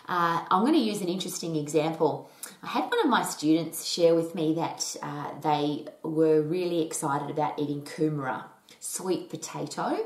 Uh, 0.08 0.44
I'm 0.50 0.62
going 0.62 0.74
to 0.74 0.78
use 0.78 1.00
an 1.00 1.08
interesting 1.08 1.56
example. 1.56 2.30
I 2.62 2.68
had 2.68 2.84
one 2.84 3.00
of 3.00 3.08
my 3.08 3.24
students 3.24 3.84
share 3.84 4.14
with 4.14 4.34
me 4.34 4.54
that 4.54 4.96
uh, 5.02 5.32
they 5.40 5.86
were 6.02 6.42
really 6.42 6.84
excited 6.84 7.28
about 7.28 7.58
eating 7.58 7.82
kumara, 7.82 8.44
sweet 8.78 9.28
potato, 9.30 9.98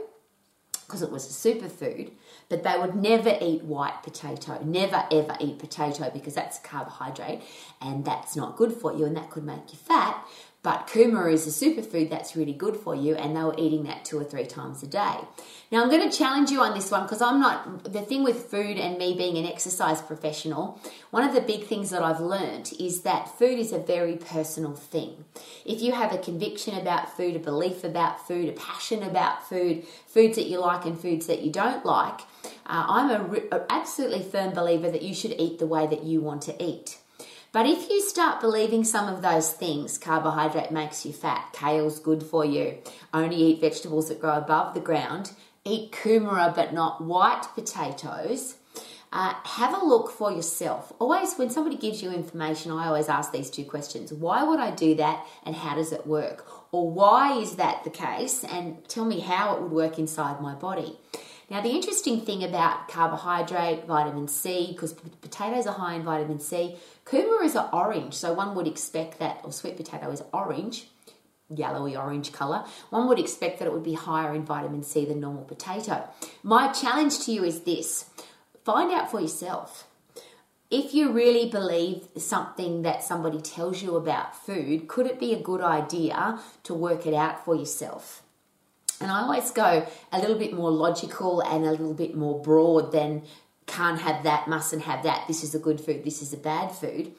because 0.87 1.03
it 1.03 1.11
was 1.11 1.27
a 1.27 1.49
superfood, 1.49 2.11
but 2.49 2.65
they 2.65 2.77
would 2.79 2.97
never 2.97 3.37
eat 3.41 3.63
white 3.63 4.03
potato, 4.03 4.61
never 4.65 5.05
ever 5.13 5.37
eat 5.39 5.59
potato 5.59 6.11
because 6.11 6.35
that's 6.35 6.59
a 6.59 6.63
carbohydrate 6.63 7.43
and 7.81 8.05
that's 8.05 8.35
not 8.35 8.57
good 8.57 8.73
for 8.73 8.93
you 8.93 9.05
and 9.05 9.17
that 9.17 9.31
could 9.31 9.45
make 9.45 9.73
you 9.73 9.79
fat. 9.79 10.27
But 10.63 10.89
kumara 10.89 11.33
is 11.33 11.47
a 11.47 11.65
superfood 11.65 12.11
that's 12.11 12.37
really 12.37 12.53
good 12.53 12.77
for 12.77 12.95
you, 12.95 13.15
and 13.15 13.35
they 13.35 13.43
were 13.43 13.55
eating 13.57 13.85
that 13.85 14.05
two 14.05 14.19
or 14.19 14.25
three 14.25 14.45
times 14.45 14.83
a 14.83 14.87
day. 14.87 15.17
Now, 15.73 15.83
I'm 15.83 15.89
going 15.89 16.09
to 16.09 16.15
challenge 16.15 16.51
you 16.51 16.61
on 16.61 16.75
this 16.75 16.91
one 16.91 17.05
because 17.05 17.23
I'm 17.23 17.41
not 17.41 17.85
the 17.91 18.03
thing 18.03 18.25
with 18.25 18.51
food 18.51 18.77
and 18.77 18.99
me 18.99 19.15
being 19.15 19.39
an 19.39 19.47
exercise 19.47 20.03
professional. 20.03 20.79
One 21.11 21.23
of 21.23 21.35
the 21.35 21.41
big 21.41 21.65
things 21.65 21.89
that 21.91 22.03
I've 22.03 22.21
learned 22.21 22.73
is 22.79 23.03
that 23.03 23.39
food 23.39 23.59
is 23.59 23.73
a 23.73 23.79
very 23.79 24.17
personal 24.17 24.75
thing. 24.75 25.25
If 25.65 25.81
you 25.81 25.93
have 25.93 26.13
a 26.13 26.19
conviction 26.19 26.77
about 26.77 27.17
food, 27.17 27.37
a 27.37 27.39
belief 27.39 27.83
about 27.83 28.27
food, 28.27 28.49
a 28.51 28.53
passion 28.53 29.03
about 29.03 29.49
food, 29.49 29.85
foods 30.07 30.37
that 30.37 30.47
you 30.47 30.61
like 30.61 30.85
and 30.85 31.01
foods 31.01 31.27
that 31.27 31.41
you 31.41 31.51
don't 31.51 31.87
like, 31.87 32.21
uh, 32.67 32.85
I'm 32.87 33.11
a, 33.11 33.41
a 33.53 33.67
absolutely 33.71 34.23
firm 34.23 34.53
believer 34.53 34.91
that 34.91 35.03
you 35.03 35.15
should 35.15 35.35
eat 35.39 35.59
the 35.59 35.67
way 35.67 35.87
that 35.87 36.03
you 36.03 36.21
want 36.21 36.43
to 36.43 36.63
eat. 36.63 36.99
But 37.53 37.67
if 37.67 37.91
you 37.91 38.01
start 38.01 38.41
believing 38.41 38.85
some 38.85 39.13
of 39.13 39.23
those 39.23 39.51
things, 39.53 39.99
carbohydrate 39.99 40.71
makes 40.71 41.05
you 41.05 41.13
fat, 41.13 41.53
kale's 41.53 41.99
good 41.99 42.23
for 42.23 42.45
you, 42.45 42.79
only 43.13 43.37
eat 43.37 43.61
vegetables 43.61 44.09
that 44.09 44.21
grow 44.21 44.35
above 44.35 44.73
the 44.73 44.81
ground, 44.81 45.33
eat 45.65 45.91
kumara 45.91 46.55
but 46.55 46.73
not 46.73 47.03
white 47.03 47.49
potatoes, 47.57 48.55
uh, 49.13 49.35
have 49.43 49.75
a 49.75 49.85
look 49.85 50.13
for 50.13 50.31
yourself. 50.31 50.93
Always, 51.01 51.35
when 51.35 51.51
somebody 51.51 51.77
gives 51.77 52.01
you 52.05 52.13
information, 52.13 52.71
I 52.71 52.87
always 52.87 53.09
ask 53.09 53.33
these 53.33 53.51
two 53.51 53.65
questions 53.65 54.13
Why 54.13 54.45
would 54.45 54.61
I 54.61 54.71
do 54.71 54.95
that, 54.95 55.27
and 55.45 55.57
how 55.57 55.75
does 55.75 55.91
it 55.91 56.07
work? 56.07 56.47
Or 56.71 56.89
why 56.89 57.37
is 57.37 57.57
that 57.57 57.83
the 57.83 57.91
case, 57.91 58.45
and 58.45 58.89
tell 58.89 59.05
me 59.05 59.19
how 59.19 59.57
it 59.57 59.63
would 59.63 59.73
work 59.73 59.99
inside 59.99 60.41
my 60.41 60.55
body. 60.55 61.01
Now, 61.51 61.61
the 61.61 61.71
interesting 61.71 62.21
thing 62.21 62.45
about 62.45 62.87
carbohydrate, 62.87 63.85
vitamin 63.85 64.29
C, 64.29 64.69
because 64.71 64.93
potatoes 64.93 65.67
are 65.67 65.75
high 65.75 65.95
in 65.95 66.05
vitamin 66.05 66.39
C, 66.39 66.77
kumaras 67.05 67.61
are 67.61 67.69
orange, 67.73 68.15
so 68.15 68.33
one 68.33 68.55
would 68.55 68.69
expect 68.69 69.19
that, 69.19 69.41
or 69.43 69.53
sweet 69.53 69.77
potato 69.77 70.13
is 70.13 70.23
orange, 70.33 70.87
yellowy 71.49 71.97
orange 71.97 72.33
colour, 72.33 72.65
one 72.91 73.09
would 73.09 73.19
expect 73.19 73.59
that 73.59 73.67
it 73.67 73.73
would 73.73 73.83
be 73.83 73.95
higher 73.95 74.33
in 74.33 74.45
vitamin 74.45 74.85
C 74.85 75.05
than 75.05 75.19
normal 75.19 75.43
potato. 75.43 76.09
My 76.45 76.69
challenge 76.69 77.19
to 77.25 77.33
you 77.33 77.43
is 77.43 77.63
this 77.63 78.09
find 78.65 78.93
out 78.93 79.11
for 79.11 79.21
yourself. 79.21 79.89
If 80.71 80.95
you 80.95 81.11
really 81.11 81.51
believe 81.51 82.07
something 82.17 82.83
that 82.83 83.03
somebody 83.03 83.41
tells 83.41 83.83
you 83.83 83.97
about 83.97 84.37
food, 84.37 84.87
could 84.87 85.07
it 85.07 85.19
be 85.19 85.35
a 85.35 85.43
good 85.43 85.61
idea 85.61 86.39
to 86.63 86.75
work 86.75 87.07
it 87.09 87.15
out 87.15 87.45
for 87.45 87.57
yourself? 87.57 88.23
And 89.01 89.11
I 89.11 89.23
always 89.23 89.51
go 89.51 89.87
a 90.13 90.19
little 90.19 90.39
bit 90.39 90.53
more 90.53 90.71
logical 90.71 91.41
and 91.41 91.65
a 91.65 91.71
little 91.71 91.95
bit 91.95 92.15
more 92.15 92.41
broad 92.43 92.93
than 92.93 93.23
can't 93.71 94.01
have 94.01 94.25
that, 94.25 94.49
mustn't 94.49 94.83
have 94.83 95.05
that, 95.05 95.27
this 95.29 95.45
is 95.45 95.55
a 95.55 95.59
good 95.59 95.81
food, 95.81 96.05
this 96.05 96.23
is 96.23 96.33
a 96.33 96.37
bad 96.37 96.73
food. 96.73 97.13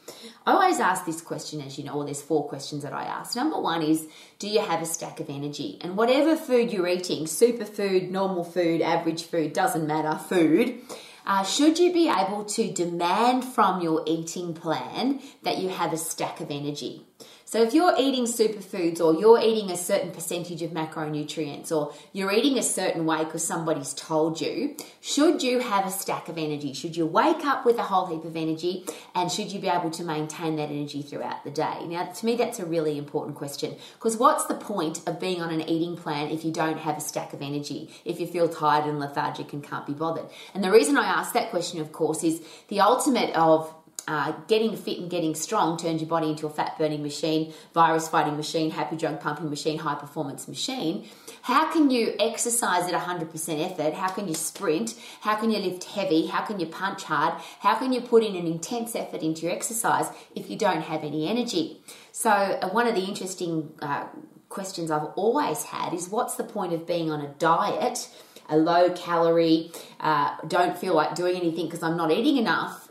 I 0.45 0.51
always 0.51 0.81
ask 0.81 1.05
this 1.05 1.21
question, 1.21 1.61
as 1.61 1.77
you 1.77 1.85
know, 1.85 1.93
or 1.93 2.03
there's 2.03 2.21
four 2.21 2.47
questions 2.47 2.83
that 2.83 2.91
I 2.91 3.03
ask. 3.03 3.37
Number 3.37 3.59
one 3.59 3.81
is, 3.81 4.05
do 4.37 4.49
you 4.49 4.59
have 4.59 4.81
a 4.81 4.85
stack 4.85 5.21
of 5.21 5.29
energy? 5.29 5.77
And 5.79 5.95
whatever 5.95 6.35
food 6.35 6.73
you're 6.73 6.87
eating, 6.87 7.23
superfood, 7.23 8.11
normal 8.11 8.43
food, 8.43 8.81
average 8.81 9.23
food, 9.23 9.53
doesn't 9.53 9.87
matter, 9.87 10.17
food, 10.17 10.81
uh, 11.25 11.43
should 11.43 11.79
you 11.79 11.93
be 11.93 12.09
able 12.09 12.43
to 12.43 12.71
demand 12.71 13.45
from 13.45 13.81
your 13.81 14.03
eating 14.05 14.53
plan 14.53 15.21
that 15.43 15.59
you 15.59 15.69
have 15.69 15.93
a 15.93 15.97
stack 15.97 16.41
of 16.41 16.51
energy? 16.51 17.05
So 17.51 17.61
if 17.61 17.73
you're 17.73 17.93
eating 17.99 18.27
superfoods 18.27 19.01
or 19.01 19.19
you're 19.19 19.41
eating 19.41 19.71
a 19.71 19.75
certain 19.75 20.11
percentage 20.11 20.61
of 20.61 20.71
macronutrients 20.71 21.69
or 21.69 21.93
you're 22.13 22.31
eating 22.31 22.57
a 22.57 22.63
certain 22.63 23.05
way 23.05 23.25
because 23.25 23.45
somebody's 23.45 23.93
told 23.93 24.39
you, 24.39 24.77
should 25.01 25.43
you 25.43 25.59
have 25.59 25.85
a 25.85 25.91
stack 25.91 26.29
of 26.29 26.37
energy? 26.37 26.71
Should 26.71 26.95
you 26.95 27.05
wake 27.05 27.43
up 27.43 27.65
with 27.65 27.77
a 27.77 27.83
whole 27.83 28.05
heap 28.05 28.23
of 28.23 28.37
energy 28.37 28.85
and 29.13 29.29
should 29.29 29.51
you 29.51 29.59
be 29.59 29.67
able 29.67 29.91
to 29.91 30.03
maintain 30.05 30.55
that 30.55 30.69
energy 30.69 31.01
throughout 31.01 31.43
the 31.43 31.51
day? 31.51 31.85
Now, 31.87 32.05
to 32.05 32.25
me, 32.25 32.37
that's 32.37 32.59
a 32.59 32.65
really 32.65 32.97
important 32.97 33.35
question 33.35 33.75
because 33.95 34.15
what's 34.15 34.45
the 34.45 34.55
point 34.55 35.01
of 35.05 35.19
being 35.19 35.41
on 35.41 35.51
an 35.51 35.59
eating 35.59 35.97
plan 35.97 36.29
if 36.29 36.45
you 36.45 36.53
don't 36.53 36.79
have 36.79 36.95
a 36.95 37.01
stack 37.01 37.33
of 37.33 37.41
energy, 37.41 37.89
if 38.05 38.21
you 38.21 38.27
feel 38.27 38.47
tired 38.47 38.85
and 38.85 38.97
lethargic 38.97 39.51
and 39.51 39.61
can't 39.61 39.85
be 39.85 39.91
bothered? 39.91 40.29
And 40.53 40.63
the 40.63 40.71
reason 40.71 40.97
I 40.97 41.03
ask 41.03 41.33
that 41.33 41.49
question, 41.49 41.81
of 41.81 41.91
course, 41.91 42.23
is 42.23 42.41
the 42.69 42.79
ultimate 42.79 43.35
of 43.35 43.75
uh, 44.07 44.33
getting 44.47 44.75
fit 44.75 44.99
and 44.99 45.09
getting 45.09 45.35
strong 45.35 45.77
turns 45.77 46.01
your 46.01 46.09
body 46.09 46.29
into 46.29 46.47
a 46.47 46.49
fat 46.49 46.77
burning 46.77 47.03
machine, 47.03 47.53
virus 47.73 48.07
fighting 48.07 48.35
machine, 48.37 48.71
happy 48.71 48.95
drug 48.97 49.19
pumping 49.19 49.49
machine, 49.49 49.79
high 49.79 49.95
performance 49.95 50.47
machine. 50.47 51.07
How 51.43 51.71
can 51.71 51.89
you 51.89 52.13
exercise 52.19 52.91
at 52.91 52.99
100% 52.99 53.71
effort? 53.71 53.93
How 53.93 54.09
can 54.09 54.27
you 54.27 54.33
sprint? 54.33 54.95
How 55.21 55.35
can 55.35 55.51
you 55.51 55.59
lift 55.59 55.83
heavy? 55.85 56.27
How 56.27 56.45
can 56.45 56.59
you 56.59 56.67
punch 56.67 57.03
hard? 57.03 57.41
How 57.59 57.75
can 57.75 57.93
you 57.93 58.01
put 58.01 58.23
in 58.23 58.35
an 58.35 58.47
intense 58.47 58.95
effort 58.95 59.21
into 59.21 59.43
your 59.43 59.51
exercise 59.51 60.07
if 60.35 60.49
you 60.49 60.57
don't 60.57 60.81
have 60.81 61.03
any 61.03 61.27
energy? 61.27 61.81
So, 62.11 62.29
uh, 62.29 62.69
one 62.69 62.87
of 62.87 62.95
the 62.95 63.03
interesting 63.03 63.73
uh, 63.81 64.07
questions 64.49 64.91
I've 64.91 65.09
always 65.15 65.63
had 65.63 65.93
is 65.93 66.09
what's 66.09 66.35
the 66.35 66.43
point 66.43 66.73
of 66.73 66.85
being 66.85 67.09
on 67.09 67.21
a 67.21 67.29
diet? 67.39 68.09
A 68.49 68.57
low 68.57 68.91
calorie, 68.91 69.71
uh, 70.01 70.35
don't 70.47 70.77
feel 70.77 70.93
like 70.93 71.15
doing 71.15 71.37
anything 71.37 71.65
because 71.65 71.81
I'm 71.81 71.95
not 71.95 72.11
eating 72.11 72.37
enough 72.37 72.90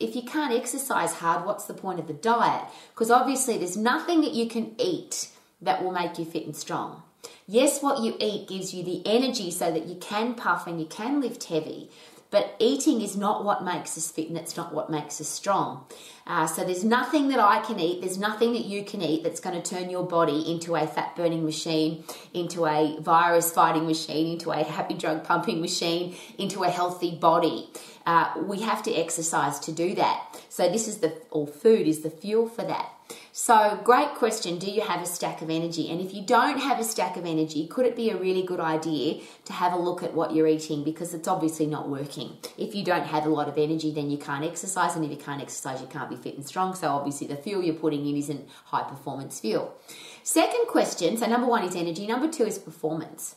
if 0.00 0.16
you 0.16 0.22
can't 0.22 0.52
exercise 0.52 1.12
hard, 1.14 1.44
what's 1.44 1.66
the 1.66 1.74
point 1.74 2.00
of 2.00 2.06
the 2.06 2.14
diet? 2.14 2.64
Because 2.92 3.10
obviously, 3.10 3.58
there's 3.58 3.76
nothing 3.76 4.22
that 4.22 4.32
you 4.32 4.48
can 4.48 4.74
eat 4.78 5.28
that 5.60 5.84
will 5.84 5.92
make 5.92 6.18
you 6.18 6.24
fit 6.24 6.46
and 6.46 6.56
strong. 6.56 7.02
Yes, 7.46 7.82
what 7.82 8.02
you 8.02 8.16
eat 8.18 8.48
gives 8.48 8.72
you 8.72 8.82
the 8.82 9.02
energy 9.04 9.50
so 9.50 9.70
that 9.70 9.86
you 9.86 9.96
can 9.96 10.34
puff 10.34 10.66
and 10.66 10.80
you 10.80 10.86
can 10.86 11.20
lift 11.20 11.44
heavy, 11.44 11.90
but 12.30 12.54
eating 12.58 13.00
is 13.00 13.16
not 13.16 13.44
what 13.44 13.64
makes 13.64 13.96
us 13.98 14.10
fit 14.10 14.28
and 14.28 14.38
it's 14.38 14.56
not 14.56 14.72
what 14.72 14.90
makes 14.90 15.20
us 15.20 15.28
strong. 15.28 15.84
Uh, 16.26 16.46
so 16.46 16.64
there's 16.64 16.84
nothing 16.84 17.28
that 17.28 17.40
I 17.40 17.60
can 17.60 17.80
eat, 17.80 18.02
there's 18.02 18.18
nothing 18.18 18.52
that 18.52 18.64
you 18.64 18.84
can 18.84 19.02
eat 19.02 19.24
that's 19.24 19.40
going 19.40 19.60
to 19.60 19.68
turn 19.74 19.90
your 19.90 20.06
body 20.06 20.52
into 20.52 20.76
a 20.76 20.86
fat 20.86 21.16
burning 21.16 21.44
machine, 21.44 22.04
into 22.32 22.66
a 22.66 22.98
virus 23.00 23.52
fighting 23.52 23.86
machine, 23.86 24.34
into 24.34 24.52
a 24.52 24.62
happy 24.62 24.94
drug 24.94 25.24
pumping 25.24 25.60
machine, 25.60 26.14
into 26.38 26.62
a 26.62 26.70
healthy 26.70 27.16
body. 27.16 27.68
Uh, 28.06 28.32
we 28.46 28.60
have 28.60 28.82
to 28.84 28.94
exercise 28.94 29.58
to 29.60 29.72
do 29.72 29.94
that. 29.96 30.40
So 30.48 30.68
this 30.68 30.86
is 30.86 30.98
the, 30.98 31.12
or 31.30 31.46
food 31.46 31.88
is 31.88 32.00
the 32.00 32.10
fuel 32.10 32.48
for 32.48 32.62
that. 32.62 32.92
So, 33.32 33.78
great 33.84 34.14
question. 34.16 34.58
Do 34.58 34.68
you 34.68 34.80
have 34.80 35.00
a 35.00 35.06
stack 35.06 35.40
of 35.40 35.50
energy? 35.50 35.88
And 35.88 36.00
if 36.00 36.12
you 36.12 36.20
don't 36.20 36.58
have 36.58 36.80
a 36.80 36.84
stack 36.84 37.16
of 37.16 37.24
energy, 37.24 37.68
could 37.68 37.86
it 37.86 37.94
be 37.94 38.10
a 38.10 38.16
really 38.16 38.42
good 38.42 38.58
idea 38.58 39.20
to 39.44 39.52
have 39.52 39.72
a 39.72 39.78
look 39.78 40.02
at 40.02 40.14
what 40.14 40.34
you're 40.34 40.48
eating 40.48 40.82
because 40.82 41.14
it's 41.14 41.28
obviously 41.28 41.66
not 41.66 41.88
working? 41.88 42.38
If 42.58 42.74
you 42.74 42.84
don't 42.84 43.06
have 43.06 43.26
a 43.26 43.28
lot 43.28 43.46
of 43.46 43.56
energy, 43.56 43.92
then 43.92 44.10
you 44.10 44.18
can't 44.18 44.44
exercise. 44.44 44.96
And 44.96 45.04
if 45.04 45.12
you 45.12 45.16
can't 45.16 45.40
exercise, 45.40 45.80
you 45.80 45.86
can't 45.86 46.10
be 46.10 46.16
fit 46.16 46.34
and 46.34 46.44
strong. 46.44 46.74
So, 46.74 46.88
obviously, 46.88 47.28
the 47.28 47.36
fuel 47.36 47.62
you're 47.62 47.76
putting 47.76 48.04
in 48.04 48.16
isn't 48.16 48.48
high 48.64 48.82
performance 48.82 49.38
fuel. 49.38 49.76
Second 50.24 50.66
question 50.66 51.16
so, 51.16 51.26
number 51.26 51.46
one 51.46 51.62
is 51.62 51.76
energy, 51.76 52.08
number 52.08 52.28
two 52.28 52.44
is 52.44 52.58
performance. 52.58 53.36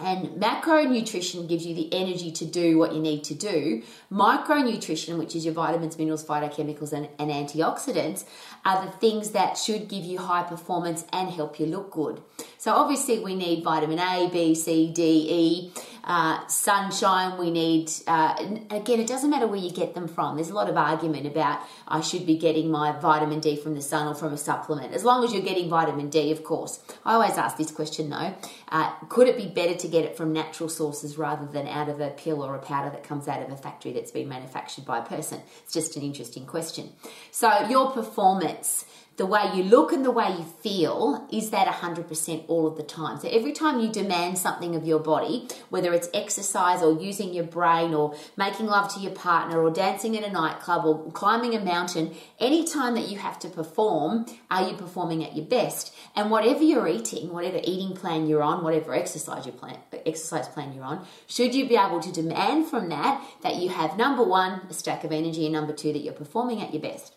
And 0.00 0.40
macronutrition 0.40 1.46
gives 1.46 1.66
you 1.66 1.74
the 1.74 1.92
energy 1.92 2.32
to 2.32 2.46
do 2.46 2.78
what 2.78 2.94
you 2.94 3.00
need 3.00 3.22
to 3.24 3.34
do. 3.34 3.82
Micronutrition, 4.10 5.18
which 5.18 5.36
is 5.36 5.44
your 5.44 5.52
vitamins, 5.52 5.98
minerals, 5.98 6.24
phytochemicals, 6.24 6.92
and, 6.92 7.08
and, 7.18 7.30
antioxidants, 7.30 8.24
are 8.64 8.84
the 8.84 8.92
things 8.92 9.32
that 9.32 9.58
should 9.58 9.88
give 9.88 10.04
you 10.04 10.18
high 10.18 10.42
performance 10.42 11.04
and 11.12 11.28
help 11.30 11.60
you 11.60 11.66
look 11.66 11.90
good. 11.90 12.22
So, 12.60 12.74
obviously, 12.74 13.20
we 13.20 13.34
need 13.34 13.64
vitamin 13.64 13.98
A, 13.98 14.28
B, 14.30 14.54
C, 14.54 14.92
D, 14.92 15.02
E 15.30 15.72
uh, 16.04 16.46
sunshine, 16.46 17.38
we 17.38 17.50
need, 17.50 17.90
uh, 18.06 18.34
again, 18.70 19.00
it 19.00 19.06
doesn't 19.06 19.30
matter 19.30 19.46
where 19.46 19.58
you 19.58 19.70
get 19.70 19.94
them 19.94 20.08
from. 20.08 20.36
There's 20.36 20.50
a 20.50 20.54
lot 20.54 20.68
of 20.68 20.76
argument 20.76 21.26
about 21.26 21.60
I 21.86 22.00
should 22.00 22.26
be 22.26 22.36
getting 22.36 22.70
my 22.70 22.92
vitamin 22.92 23.40
D 23.40 23.56
from 23.56 23.74
the 23.74 23.82
sun 23.82 24.08
or 24.08 24.14
from 24.14 24.32
a 24.32 24.36
supplement. 24.36 24.94
As 24.94 25.04
long 25.04 25.24
as 25.24 25.32
you're 25.32 25.42
getting 25.42 25.68
vitamin 25.68 26.08
D, 26.08 26.32
of 26.32 26.42
course. 26.42 26.80
I 27.04 27.14
always 27.14 27.36
ask 27.36 27.56
this 27.56 27.70
question 27.70 28.10
though 28.10 28.34
uh, 28.70 28.90
could 29.08 29.28
it 29.28 29.36
be 29.36 29.46
better 29.46 29.74
to 29.74 29.88
get 29.88 30.04
it 30.04 30.16
from 30.16 30.32
natural 30.32 30.68
sources 30.68 31.18
rather 31.18 31.46
than 31.46 31.66
out 31.66 31.88
of 31.88 32.00
a 32.00 32.10
pill 32.10 32.42
or 32.42 32.54
a 32.54 32.60
powder 32.60 32.90
that 32.90 33.04
comes 33.04 33.28
out 33.28 33.42
of 33.42 33.50
a 33.50 33.56
factory 33.56 33.92
that's 33.92 34.10
been 34.10 34.28
manufactured 34.28 34.84
by 34.84 34.98
a 34.98 35.02
person? 35.02 35.40
It's 35.62 35.74
just 35.74 35.96
an 35.96 36.02
interesting 36.02 36.46
question. 36.46 36.90
So, 37.30 37.68
your 37.68 37.90
performance 37.90 38.84
the 39.20 39.26
way 39.26 39.50
you 39.54 39.62
look 39.62 39.92
and 39.92 40.02
the 40.02 40.10
way 40.10 40.30
you 40.30 40.44
feel 40.62 41.28
is 41.30 41.50
that 41.50 41.66
100% 41.66 42.44
all 42.48 42.66
of 42.66 42.78
the 42.78 42.82
time. 42.82 43.20
So 43.20 43.28
every 43.28 43.52
time 43.52 43.78
you 43.78 43.92
demand 43.92 44.38
something 44.38 44.74
of 44.74 44.86
your 44.86 44.98
body, 44.98 45.46
whether 45.68 45.92
it's 45.92 46.08
exercise 46.14 46.80
or 46.80 46.98
using 46.98 47.34
your 47.34 47.44
brain 47.44 47.92
or 47.92 48.14
making 48.38 48.64
love 48.64 48.90
to 48.94 49.00
your 49.00 49.12
partner 49.12 49.62
or 49.62 49.70
dancing 49.70 50.14
in 50.14 50.24
a 50.24 50.30
nightclub 50.30 50.86
or 50.86 51.12
climbing 51.12 51.54
a 51.54 51.60
mountain, 51.60 52.14
any 52.38 52.64
time 52.64 52.94
that 52.94 53.10
you 53.10 53.18
have 53.18 53.38
to 53.40 53.50
perform, 53.50 54.24
are 54.50 54.66
you 54.66 54.74
performing 54.74 55.22
at 55.22 55.36
your 55.36 55.44
best? 55.44 55.94
And 56.16 56.30
whatever 56.30 56.62
you're 56.62 56.88
eating, 56.88 57.30
whatever 57.30 57.60
eating 57.62 57.94
plan 57.94 58.26
you're 58.26 58.42
on, 58.42 58.64
whatever 58.64 58.94
exercise 58.94 59.44
you 59.44 59.52
plan, 59.52 59.76
exercise 60.06 60.48
plan 60.48 60.72
you're 60.72 60.84
on, 60.84 61.04
should 61.26 61.54
you 61.54 61.68
be 61.68 61.76
able 61.76 62.00
to 62.00 62.10
demand 62.10 62.68
from 62.68 62.88
that 62.88 63.22
that 63.42 63.56
you 63.56 63.68
have 63.68 63.98
number 63.98 64.24
one, 64.24 64.62
a 64.70 64.72
stack 64.72 65.04
of 65.04 65.12
energy, 65.12 65.44
and 65.44 65.52
number 65.52 65.74
two, 65.74 65.92
that 65.92 65.98
you're 65.98 66.14
performing 66.14 66.62
at 66.62 66.72
your 66.72 66.80
best. 66.80 67.12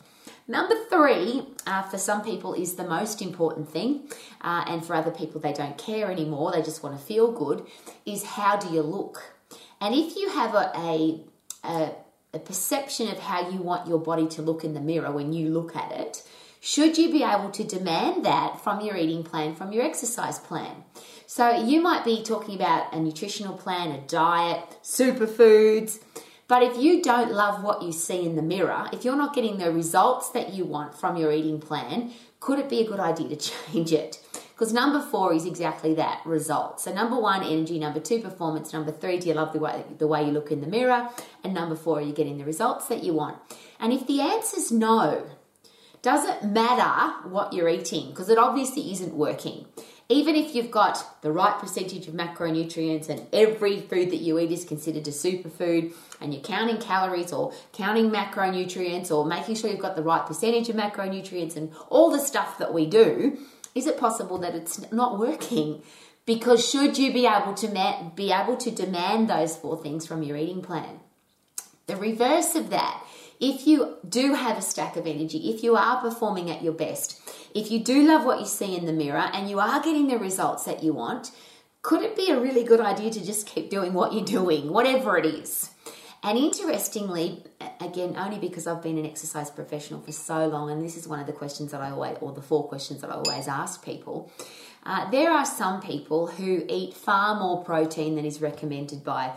Number 0.48 0.76
three, 0.90 1.48
uh, 1.66 1.84
for 1.84 1.98
some 1.98 2.22
people, 2.22 2.54
is 2.54 2.76
the 2.76 2.84
most 2.84 3.22
important 3.22 3.70
thing, 3.70 4.10
uh, 4.42 4.66
and 4.68 4.86
for 4.86 4.94
other 4.94 5.12
people, 5.12 5.40
they 5.40 5.54
don't 5.54 5.78
care 5.78 6.12
anymore, 6.12 6.52
they 6.52 6.62
just 6.62 6.84
want 6.84 7.00
to 7.00 7.04
feel 7.04 7.32
good, 7.32 7.66
is 8.06 8.24
how 8.24 8.58
do 8.58 8.70
you 8.74 8.82
look? 8.82 9.24
And 9.80 9.96
if 9.96 10.18
you 10.18 10.30
have 10.30 10.54
a, 10.54 10.72
a, 10.76 11.22
a, 11.64 11.92
a 12.34 12.40
perception 12.40 13.08
of 13.08 13.20
how 13.20 13.50
you 13.50 13.62
want 13.62 13.88
your 13.88 14.00
body 14.00 14.28
to 14.30 14.42
look 14.42 14.66
in 14.66 14.74
the 14.74 14.82
mirror 14.82 15.12
when 15.12 15.32
you 15.32 15.50
look 15.50 15.76
at 15.76 15.92
it, 15.94 16.24
should 16.60 16.98
you 16.98 17.12
be 17.12 17.24
able 17.24 17.50
to 17.52 17.64
demand 17.64 18.26
that 18.26 18.62
from 18.62 18.80
your 18.80 18.96
eating 18.96 19.24
plan, 19.24 19.56
from 19.56 19.72
your 19.74 19.84
exercise 19.84 20.40
plan? 20.40 20.84
So 21.26 21.58
you 21.58 21.82
might 21.82 22.06
be 22.06 22.24
talking 22.24 22.56
about 22.56 22.94
a 22.94 23.00
nutritional 23.00 23.58
plan, 23.58 23.92
a 23.92 24.00
diet, 24.08 24.78
superfoods 24.82 26.00
but 26.48 26.64
if 26.64 26.78
you 26.78 27.02
don't 27.02 27.32
love 27.32 27.64
what 27.64 27.82
you 27.82 27.92
see 27.92 28.26
in 28.26 28.36
the 28.36 28.42
mirror, 28.42 28.88
if 28.92 29.06
you're 29.06 29.16
not 29.16 29.34
getting 29.34 29.58
the 29.58 29.72
results 29.72 30.30
that 30.30 30.54
you 30.54 30.66
want 30.66 30.96
from 30.96 31.16
your 31.16 31.32
eating 31.32 31.60
plan, 31.60 32.12
could 32.40 32.60
it 32.60 32.70
be 32.70 32.82
a 32.82 32.88
good 32.88 33.00
idea 33.00 33.30
to 33.30 33.36
change 33.72 33.92
it? 33.92 34.20
Because 34.54 34.72
number 34.72 35.02
four 35.02 35.34
is 35.34 35.46
exactly 35.46 35.96
that 35.96 36.22
result. 36.26 36.80
So 36.80 36.94
number 36.94 37.20
one, 37.20 37.44
energy. 37.44 37.80
Number 37.80 38.00
two, 38.00 38.20
performance. 38.20 38.72
Number 38.72 38.92
three, 38.92 39.18
do 39.18 39.28
you 39.28 39.34
love 39.34 39.52
the 39.52 39.60
way 39.60 39.84
the 39.98 40.08
way 40.08 40.26
you 40.26 40.32
look 40.32 40.52
in 40.52 40.62
the 40.62 40.68
mirror? 40.68 41.10
And 41.44 41.54
number 41.54 41.76
four, 41.76 41.98
are 41.98 42.02
you 42.02 42.14
getting 42.14 42.38
the 42.38 42.46
results 42.46 42.88
that 42.88 43.04
you 43.04 43.14
want? 43.14 43.38
And 43.80 43.92
if 43.92 44.06
the 44.06 44.22
answer 44.22 44.58
is 44.58 44.72
no, 44.72 45.26
does 46.04 46.26
it 46.26 46.44
matter 46.44 47.28
what 47.28 47.54
you're 47.54 47.70
eating 47.70 48.10
because 48.10 48.30
it 48.30 48.38
obviously 48.38 48.92
isn't 48.92 49.14
working. 49.16 49.66
Even 50.14 50.36
if 50.36 50.54
you've 50.54 50.70
got 50.70 51.22
the 51.24 51.32
right 51.32 51.58
percentage 51.58 52.08
of 52.08 52.14
macronutrients 52.14 53.10
and 53.10 53.26
every 53.34 53.82
food 53.82 54.12
that 54.12 54.18
you 54.18 54.38
eat 54.38 54.52
is 54.52 54.64
considered 54.64 55.08
a 55.08 55.12
superfood 55.12 55.92
and 56.22 56.34
you're 56.34 56.44
counting 56.44 56.78
calories 56.78 57.34
or 57.34 57.52
counting 57.72 58.12
macronutrients 58.12 59.10
or 59.10 59.26
making 59.26 59.56
sure 59.56 59.72
you've 59.72 59.80
got 59.80 59.96
the 59.96 60.04
right 60.04 60.26
percentage 60.26 60.70
of 60.70 60.76
macronutrients 60.76 61.56
and 61.56 61.72
all 61.90 62.12
the 62.12 62.20
stuff 62.20 62.60
that 62.60 62.74
we 62.74 62.86
do, 62.86 63.40
is 63.74 63.88
it 63.88 63.98
possible 63.98 64.38
that 64.38 64.54
it's 64.54 64.92
not 64.92 65.18
working? 65.18 65.82
Because 66.28 66.70
should 66.70 66.98
you 67.00 67.12
be 67.12 67.26
able 67.26 67.56
to 67.56 67.68
ma- 67.70 68.10
be 68.10 68.32
able 68.32 68.56
to 68.58 68.70
demand 68.70 69.30
those 69.30 69.58
four 69.58 69.82
things 69.82 70.06
from 70.06 70.22
your 70.22 70.38
eating 70.38 70.62
plan? 70.62 71.00
The 71.88 71.96
reverse 71.96 72.56
of 72.56 72.70
that, 72.70 73.04
if 73.40 73.68
you 73.68 73.98
do 74.08 74.34
have 74.34 74.58
a 74.58 74.62
stack 74.62 74.96
of 74.96 75.08
energy, 75.08 75.50
if 75.50 75.64
you 75.64 75.76
are 75.76 76.02
performing 76.02 76.50
at 76.50 76.64
your 76.64 76.74
best, 76.74 77.20
if 77.54 77.72
you 77.72 77.80
do 77.80 78.04
love 78.04 78.26
what 78.26 78.40
you 78.40 78.46
see 78.46 78.76
in 78.76 78.86
the 78.86 78.94
mirror 78.94 79.30
and 79.34 79.50
you 79.50 79.60
are 79.60 79.82
getting 79.82 80.08
the 80.08 80.18
results 80.18 80.66
that 80.66 80.84
you 80.84 80.94
want, 80.94 81.32
could 81.82 82.02
it 82.02 82.16
be 82.16 82.30
a 82.30 82.40
really 82.40 82.64
good 82.64 82.80
idea 82.80 83.12
to 83.12 83.26
just 83.26 83.46
keep 83.46 83.70
doing 83.70 83.94
what 83.94 84.14
you're 84.14 84.24
doing, 84.24 84.72
whatever 84.72 85.18
it 85.18 85.26
is? 85.26 85.72
And 86.24 86.38
interestingly, 86.38 87.44
again, 87.82 88.16
only 88.18 88.40
because 88.40 88.66
I've 88.66 88.82
been 88.82 88.98
an 88.98 89.06
exercise 89.06 89.52
professional 89.52 90.00
for 90.00 90.14
so 90.14 90.48
long, 90.48 90.72
and 90.72 90.82
this 90.82 90.96
is 90.96 91.06
one 91.06 91.20
of 91.20 91.28
the 91.28 91.34
questions 91.34 91.72
that 91.72 91.82
I 91.82 91.92
always, 91.92 92.18
or 92.22 92.32
the 92.32 92.42
four 92.42 92.70
questions 92.70 93.02
that 93.02 93.10
I 93.10 93.16
always 93.16 93.50
ask 93.50 93.84
people, 93.84 94.32
uh, 94.86 95.10
there 95.12 95.32
are 95.32 95.46
some 95.46 95.82
people 95.82 96.28
who 96.28 96.66
eat 96.68 96.94
far 96.94 97.40
more 97.40 97.64
protein 97.64 98.16
than 98.16 98.26
is 98.26 98.42
recommended 98.42 99.04
by 99.04 99.34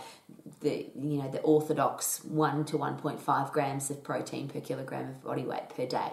the 0.61 0.87
you 0.97 1.19
know 1.19 1.31
the 1.31 1.41
orthodox 1.41 2.25
1 2.25 2.65
to 2.67 2.79
1.5 2.79 3.53
grams 3.53 3.91
of 3.91 4.03
protein 4.03 4.49
per 4.49 4.61
kilogram 4.61 5.09
of 5.09 5.23
body 5.23 5.45
weight 5.45 5.69
per 5.71 5.87
day. 5.87 6.13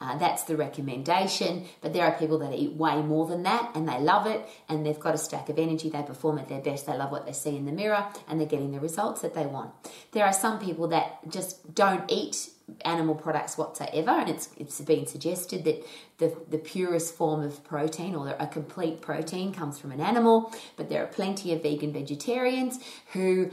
Uh, 0.00 0.16
that's 0.16 0.44
the 0.44 0.56
recommendation 0.56 1.64
but 1.80 1.92
there 1.92 2.04
are 2.04 2.16
people 2.16 2.38
that 2.38 2.52
eat 2.54 2.72
way 2.74 3.02
more 3.02 3.26
than 3.26 3.42
that 3.42 3.68
and 3.74 3.88
they 3.88 3.98
love 3.98 4.28
it 4.28 4.48
and 4.68 4.86
they've 4.86 5.00
got 5.00 5.12
a 5.12 5.18
stack 5.18 5.48
of 5.48 5.58
energy 5.58 5.90
they 5.90 6.02
perform 6.04 6.38
at 6.38 6.48
their 6.48 6.60
best 6.60 6.86
they 6.86 6.96
love 6.96 7.10
what 7.10 7.26
they 7.26 7.32
see 7.32 7.56
in 7.56 7.66
the 7.66 7.72
mirror 7.72 8.06
and 8.28 8.38
they're 8.38 8.46
getting 8.46 8.70
the 8.70 8.78
results 8.78 9.22
that 9.22 9.34
they 9.34 9.44
want. 9.44 9.72
There 10.12 10.24
are 10.24 10.32
some 10.32 10.60
people 10.60 10.86
that 10.88 11.28
just 11.28 11.74
don't 11.74 12.04
eat 12.08 12.50
animal 12.84 13.14
products 13.14 13.56
whatsoever, 13.56 14.10
and 14.10 14.28
it's 14.28 14.50
it's 14.56 14.80
been 14.80 15.06
suggested 15.06 15.64
that 15.64 15.84
the 16.18 16.36
the 16.50 16.58
purest 16.58 17.14
form 17.14 17.42
of 17.42 17.64
protein 17.64 18.14
or 18.14 18.34
a 18.38 18.46
complete 18.46 19.00
protein 19.00 19.52
comes 19.52 19.78
from 19.78 19.92
an 19.92 20.00
animal. 20.00 20.52
But 20.76 20.88
there 20.88 21.02
are 21.02 21.06
plenty 21.06 21.52
of 21.52 21.62
vegan 21.62 21.92
vegetarians 21.92 22.78
who 23.12 23.50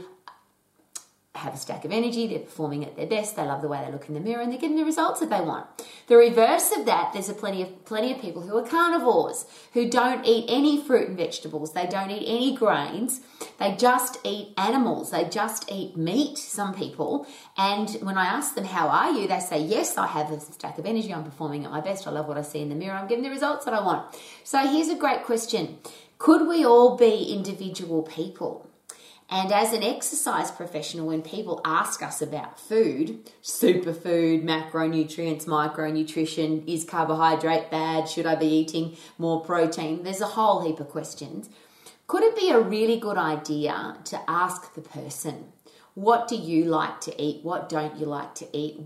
have 1.36 1.54
a 1.54 1.56
stack 1.56 1.84
of 1.84 1.92
energy, 1.92 2.26
they're 2.26 2.38
performing 2.38 2.84
at 2.84 2.96
their 2.96 3.06
best, 3.06 3.36
they 3.36 3.42
love 3.42 3.62
the 3.62 3.68
way 3.68 3.82
they 3.84 3.92
look 3.92 4.08
in 4.08 4.14
the 4.14 4.20
mirror, 4.20 4.40
and 4.40 4.50
they're 4.50 4.60
getting 4.60 4.76
the 4.76 4.84
results 4.84 5.20
that 5.20 5.30
they 5.30 5.40
want. 5.40 5.66
The 6.06 6.16
reverse 6.16 6.72
of 6.76 6.86
that, 6.86 7.12
there's 7.12 7.28
a 7.28 7.34
plenty 7.34 7.62
of 7.62 7.84
plenty 7.84 8.12
of 8.12 8.20
people 8.20 8.42
who 8.42 8.56
are 8.56 8.66
carnivores, 8.66 9.46
who 9.72 9.88
don't 9.88 10.24
eat 10.24 10.46
any 10.48 10.82
fruit 10.82 11.08
and 11.08 11.16
vegetables, 11.16 11.72
they 11.72 11.86
don't 11.86 12.10
eat 12.10 12.26
any 12.26 12.56
grains, 12.56 13.20
they 13.58 13.74
just 13.74 14.18
eat 14.24 14.54
animals, 14.56 15.10
they 15.10 15.24
just 15.24 15.70
eat 15.70 15.96
meat, 15.96 16.38
some 16.38 16.74
people. 16.74 17.26
And 17.56 17.90
when 18.02 18.18
I 18.18 18.26
ask 18.26 18.54
them, 18.54 18.64
How 18.64 18.88
are 18.88 19.12
you? 19.12 19.28
they 19.28 19.40
say, 19.40 19.60
Yes, 19.60 19.96
I 19.96 20.06
have 20.06 20.30
a 20.30 20.40
stack 20.40 20.78
of 20.78 20.86
energy, 20.86 21.12
I'm 21.12 21.24
performing 21.24 21.64
at 21.64 21.70
my 21.70 21.80
best, 21.80 22.06
I 22.06 22.10
love 22.10 22.28
what 22.28 22.38
I 22.38 22.42
see 22.42 22.60
in 22.60 22.68
the 22.68 22.74
mirror, 22.74 22.96
I'm 22.96 23.08
getting 23.08 23.24
the 23.24 23.30
results 23.30 23.64
that 23.64 23.74
I 23.74 23.82
want. 23.82 24.14
So 24.44 24.58
here's 24.66 24.88
a 24.88 24.96
great 24.96 25.24
question. 25.24 25.78
Could 26.18 26.48
we 26.48 26.64
all 26.64 26.96
be 26.96 27.32
individual 27.32 28.02
people? 28.02 28.65
And 29.28 29.50
as 29.50 29.72
an 29.72 29.82
exercise 29.82 30.52
professional, 30.52 31.08
when 31.08 31.20
people 31.20 31.60
ask 31.64 32.00
us 32.00 32.22
about 32.22 32.60
food, 32.60 33.28
superfood, 33.42 34.44
macronutrients, 34.44 35.46
micronutrition, 35.46 36.62
is 36.68 36.84
carbohydrate 36.84 37.70
bad? 37.70 38.08
Should 38.08 38.26
I 38.26 38.36
be 38.36 38.46
eating 38.46 38.96
more 39.18 39.40
protein? 39.40 40.04
There's 40.04 40.20
a 40.20 40.26
whole 40.26 40.64
heap 40.64 40.78
of 40.78 40.88
questions. 40.88 41.50
Could 42.06 42.22
it 42.22 42.36
be 42.36 42.50
a 42.50 42.60
really 42.60 43.00
good 43.00 43.18
idea 43.18 43.96
to 44.04 44.30
ask 44.30 44.74
the 44.74 44.80
person, 44.80 45.52
what 45.94 46.28
do 46.28 46.36
you 46.36 46.64
like 46.66 47.00
to 47.00 47.20
eat? 47.20 47.42
What 47.42 47.68
don't 47.68 47.96
you 47.96 48.06
like 48.06 48.36
to 48.36 48.46
eat? 48.56 48.80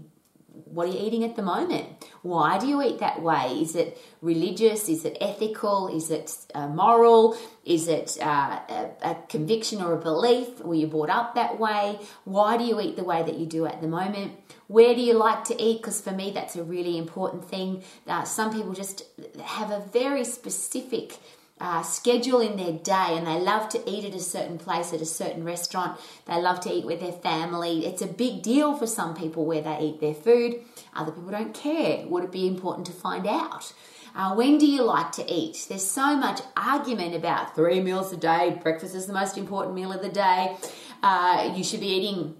What 0.52 0.88
are 0.88 0.92
you 0.92 1.04
eating 1.04 1.24
at 1.24 1.36
the 1.36 1.42
moment? 1.42 1.86
Why 2.22 2.58
do 2.58 2.66
you 2.66 2.82
eat 2.82 3.00
that 3.00 3.22
way? 3.22 3.58
Is 3.60 3.74
it 3.74 3.98
religious? 4.20 4.88
Is 4.88 5.04
it 5.04 5.16
ethical? 5.20 5.88
Is 5.88 6.10
it 6.10 6.32
uh, 6.54 6.68
moral? 6.68 7.36
Is 7.64 7.88
it 7.88 8.18
uh, 8.20 8.60
a, 8.68 8.90
a, 9.02 9.16
conviction 9.28 9.82
or 9.82 9.94
a 9.94 9.96
belief? 9.96 10.60
Were 10.60 10.74
you 10.74 10.86
brought 10.86 11.10
up 11.10 11.34
that 11.34 11.58
way? 11.58 11.98
Why 12.24 12.56
do 12.56 12.64
you 12.64 12.80
eat 12.80 12.96
the 12.96 13.04
way 13.04 13.22
that 13.22 13.36
you 13.36 13.46
do 13.46 13.66
at 13.66 13.80
the 13.80 13.88
moment? 13.88 14.32
Where 14.68 14.94
do 14.94 15.00
you 15.00 15.14
like 15.14 15.44
to 15.44 15.60
eat? 15.60 15.78
Because 15.78 16.00
for 16.00 16.12
me, 16.12 16.30
that's 16.30 16.54
a 16.54 16.62
really 16.62 16.96
important 16.96 17.44
thing. 17.48 17.82
Uh, 18.06 18.24
some 18.24 18.52
people 18.52 18.72
just 18.72 19.04
have 19.42 19.70
a 19.70 19.80
very 19.92 20.24
specific 20.24 21.18
uh, 21.60 21.82
schedule 21.82 22.40
in 22.40 22.56
their 22.56 22.72
day 22.72 23.16
and 23.16 23.26
they 23.26 23.38
love 23.38 23.68
to 23.68 23.90
eat 23.90 24.04
at 24.04 24.14
a 24.14 24.20
certain 24.20 24.58
place, 24.58 24.92
at 24.92 25.00
a 25.00 25.06
certain 25.06 25.44
restaurant. 25.44 26.00
They 26.26 26.40
love 26.40 26.60
to 26.60 26.72
eat 26.72 26.86
with 26.86 27.00
their 27.00 27.12
family. 27.12 27.86
It's 27.86 28.02
a 28.02 28.06
big 28.06 28.42
deal 28.42 28.74
for 28.76 28.86
some 28.86 29.14
people 29.14 29.44
where 29.44 29.62
they 29.62 29.78
eat 29.80 30.00
their 30.00 30.14
food. 30.14 30.60
Other 30.94 31.12
people 31.12 31.30
don't 31.30 31.54
care. 31.54 32.06
Would 32.06 32.24
it 32.24 32.32
be 32.32 32.46
important 32.46 32.86
to 32.86 32.92
find 32.92 33.26
out? 33.26 33.72
Uh, 34.14 34.34
when 34.34 34.58
do 34.58 34.66
you 34.66 34.82
like 34.82 35.12
to 35.12 35.32
eat? 35.32 35.66
There's 35.68 35.88
so 35.88 36.16
much 36.16 36.40
argument 36.56 37.14
about 37.14 37.54
three 37.54 37.80
meals 37.80 38.12
a 38.12 38.16
day. 38.16 38.58
Breakfast 38.62 38.94
is 38.94 39.06
the 39.06 39.12
most 39.12 39.38
important 39.38 39.74
meal 39.74 39.92
of 39.92 40.02
the 40.02 40.08
day. 40.08 40.56
Uh, 41.02 41.52
you 41.54 41.62
should 41.62 41.80
be 41.80 41.88
eating 41.88 42.36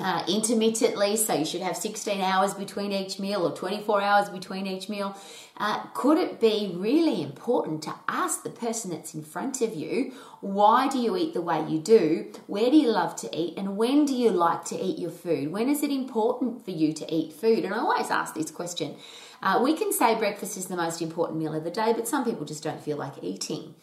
uh, 0.00 0.24
intermittently, 0.28 1.16
so 1.16 1.34
you 1.34 1.44
should 1.44 1.60
have 1.60 1.76
16 1.76 2.20
hours 2.20 2.54
between 2.54 2.92
each 2.92 3.18
meal 3.18 3.42
or 3.42 3.56
24 3.56 4.00
hours 4.00 4.28
between 4.28 4.66
each 4.66 4.88
meal. 4.88 5.16
Uh, 5.58 5.80
could 5.92 6.18
it 6.18 6.40
be 6.40 6.72
really 6.76 7.20
important 7.20 7.82
to 7.82 7.94
ask 8.06 8.42
the 8.42 8.50
person 8.50 8.90
that's 8.92 9.12
in 9.12 9.22
front 9.22 9.60
of 9.60 9.74
you, 9.74 10.12
why 10.40 10.88
do 10.88 10.98
you 10.98 11.16
eat 11.16 11.34
the 11.34 11.42
way 11.42 11.64
you 11.68 11.80
do? 11.80 12.32
Where 12.46 12.70
do 12.70 12.76
you 12.76 12.88
love 12.90 13.16
to 13.16 13.36
eat? 13.36 13.54
And 13.56 13.76
when 13.76 14.04
do 14.04 14.14
you 14.14 14.30
like 14.30 14.64
to 14.66 14.80
eat 14.80 14.98
your 14.98 15.10
food? 15.10 15.50
When 15.50 15.68
is 15.68 15.82
it 15.82 15.90
important 15.90 16.64
for 16.64 16.70
you 16.70 16.92
to 16.92 17.12
eat 17.12 17.32
food? 17.32 17.64
And 17.64 17.74
I 17.74 17.78
always 17.78 18.10
ask 18.10 18.34
this 18.34 18.52
question. 18.52 18.94
Uh, 19.42 19.60
we 19.62 19.74
can 19.76 19.92
say 19.92 20.14
breakfast 20.14 20.56
is 20.56 20.66
the 20.66 20.76
most 20.76 21.02
important 21.02 21.38
meal 21.38 21.54
of 21.54 21.64
the 21.64 21.70
day, 21.70 21.92
but 21.92 22.06
some 22.06 22.24
people 22.24 22.44
just 22.44 22.62
don't 22.62 22.82
feel 22.82 22.96
like 22.96 23.14
eating. 23.22 23.74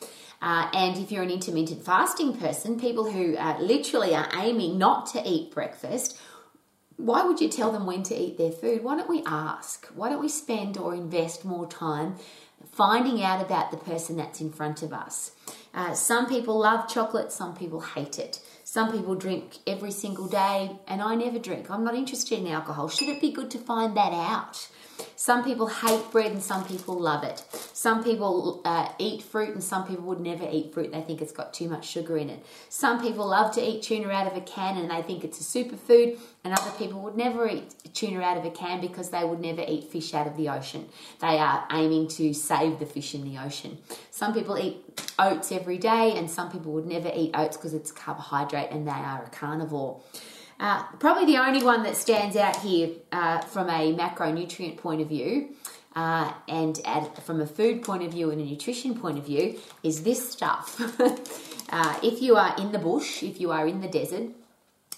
Uh, 0.42 0.70
and 0.74 0.98
if 0.98 1.12
you're 1.12 1.24
an 1.24 1.32
intermittent 1.32 1.84
fasting 1.84 2.38
person, 2.38 2.80
people 2.80 3.10
who 3.12 3.36
uh, 3.38 3.58
literally 3.60 4.14
are 4.14 4.30
aiming 4.36 4.78
not 4.78 5.08
to 5.08 5.22
eat 5.26 5.52
breakfast, 5.52 6.18
why 6.98 7.24
would 7.24 7.42
you 7.42 7.50
tell 7.50 7.72
them 7.72 7.86
when 7.86 8.04
to 8.04 8.16
eat 8.16 8.38
their 8.38 8.52
food? 8.52 8.84
Why 8.84 8.96
don't 8.96 9.10
we 9.10 9.24
ask? 9.26 9.86
Why 9.88 10.10
don't 10.10 10.22
we 10.22 10.30
spend 10.30 10.78
or 10.78 10.94
invest 10.94 11.44
more 11.44 11.68
time 11.68 12.16
finding 12.72 13.22
out 13.22 13.42
about 13.42 13.72
the 13.72 13.78
person 13.78 14.18
that's 14.18 14.42
in 14.42 14.52
front 14.52 14.82
of 14.82 14.94
us? 14.94 15.32
Uh, 15.74 15.94
some 15.94 16.28
people 16.28 16.60
love 16.60 16.88
chocolate, 16.88 17.32
some 17.32 17.56
people 17.56 17.82
hate 17.82 18.18
it. 18.18 18.40
Some 18.64 18.92
people 18.92 19.16
drink 19.16 19.58
every 19.68 19.92
single 19.92 20.28
day, 20.28 20.72
and 20.88 21.02
I 21.02 21.16
never 21.16 21.38
drink. 21.38 21.70
I'm 21.70 21.84
not 21.84 21.96
interested 21.96 22.40
in 22.40 22.48
alcohol. 22.48 22.90
Should 22.90 23.10
it 23.10 23.22
be 23.22 23.32
good 23.32 23.52
to 23.52 23.58
find 23.58 23.96
that 23.96 24.14
out? 24.14 24.68
Some 25.16 25.44
people 25.44 25.68
hate 25.68 26.12
bread 26.12 26.32
and 26.32 26.44
some 26.44 26.66
people 26.66 27.00
love 27.00 27.24
it. 27.24 27.44
Some 27.74 28.04
people 28.04 28.62
uh, 28.66 28.90
eat 29.00 29.24
fruit 29.24 29.50
and 29.50 29.64
some 29.64 29.88
people 29.88 30.04
would 30.06 30.20
never 30.20 30.48
eat 30.50 30.74
fruit. 30.74 30.92
They 30.92 31.02
think 31.02 31.22
it's 31.22 31.32
got 31.32 31.54
too 31.54 31.70
much 31.70 31.88
sugar 31.88 32.18
in 32.18 32.30
it. 32.30 32.46
Some 32.70 33.02
people 33.02 33.28
love 33.28 33.54
to 33.56 33.62
eat 33.62 33.82
tuna 33.84 34.10
out 34.10 34.28
of 34.28 34.38
a 34.38 34.42
can 34.42 34.78
and 34.78 34.90
they 34.90 35.02
think 35.02 35.24
it's 35.24 35.40
a 35.40 35.44
superfood. 35.44 36.20
And 36.44 36.54
other 36.54 36.72
people 36.78 37.02
would 37.02 37.18
never 37.18 37.48
eat 37.48 37.74
tuna 37.94 38.22
out 38.22 38.38
of 38.38 38.46
a 38.46 38.52
can 38.52 38.82
because 38.82 39.10
they 39.10 39.24
would 39.24 39.40
never 39.40 39.64
eat 39.68 39.86
fish 39.86 40.14
out 40.14 40.28
of 40.28 40.38
the 40.38 40.50
ocean. 40.50 40.88
They 41.20 41.40
are 41.40 41.66
aiming 41.72 42.10
to 42.10 42.34
save 42.34 42.80
the 42.80 42.86
fish 42.86 43.16
in 43.16 43.24
the 43.24 43.40
ocean. 43.40 43.80
Some 44.12 44.34
people 44.34 44.58
eat 44.58 44.78
oats 45.18 45.52
every 45.52 45.78
day 45.78 46.14
and 46.18 46.30
some 46.30 46.52
people 46.52 46.72
would 46.74 46.86
never 46.86 47.12
eat 47.16 47.32
oats 47.34 47.58
because 47.58 47.74
it's 47.74 47.92
carbohydrate 47.92 48.70
and 48.72 48.88
they 48.88 48.92
are 48.92 49.24
a 49.24 49.30
carnivore. 49.30 50.02
Uh, 50.60 50.84
probably 51.00 51.26
the 51.26 51.38
only 51.38 51.64
one 51.64 51.84
that 51.84 51.98
stands 51.98 52.36
out 52.36 52.56
here 52.58 52.90
uh, 53.12 53.40
from 53.42 53.70
a 53.70 53.94
macronutrient 53.94 54.78
point 54.78 55.02
of 55.02 55.10
view 55.10 55.50
uh, 55.96 56.32
and 56.48 56.80
at, 56.86 57.24
from 57.24 57.42
a 57.42 57.48
food 57.48 57.84
point 57.84 58.04
of 58.04 58.12
view 58.12 58.32
and 58.32 58.42
a 58.42 58.46
nutrition 58.46 58.98
point 58.98 59.18
of 59.18 59.26
view 59.26 59.58
is 59.84 60.04
this 60.04 60.32
stuff. 60.32 60.82
Uh, 61.68 62.00
if 62.04 62.22
you 62.22 62.36
are 62.36 62.56
in 62.60 62.72
the 62.72 62.78
bush, 62.78 63.24
if 63.24 63.42
you 63.42 63.52
are 63.52 63.68
in 63.68 63.82
the 63.82 63.88
desert, 63.88 64.30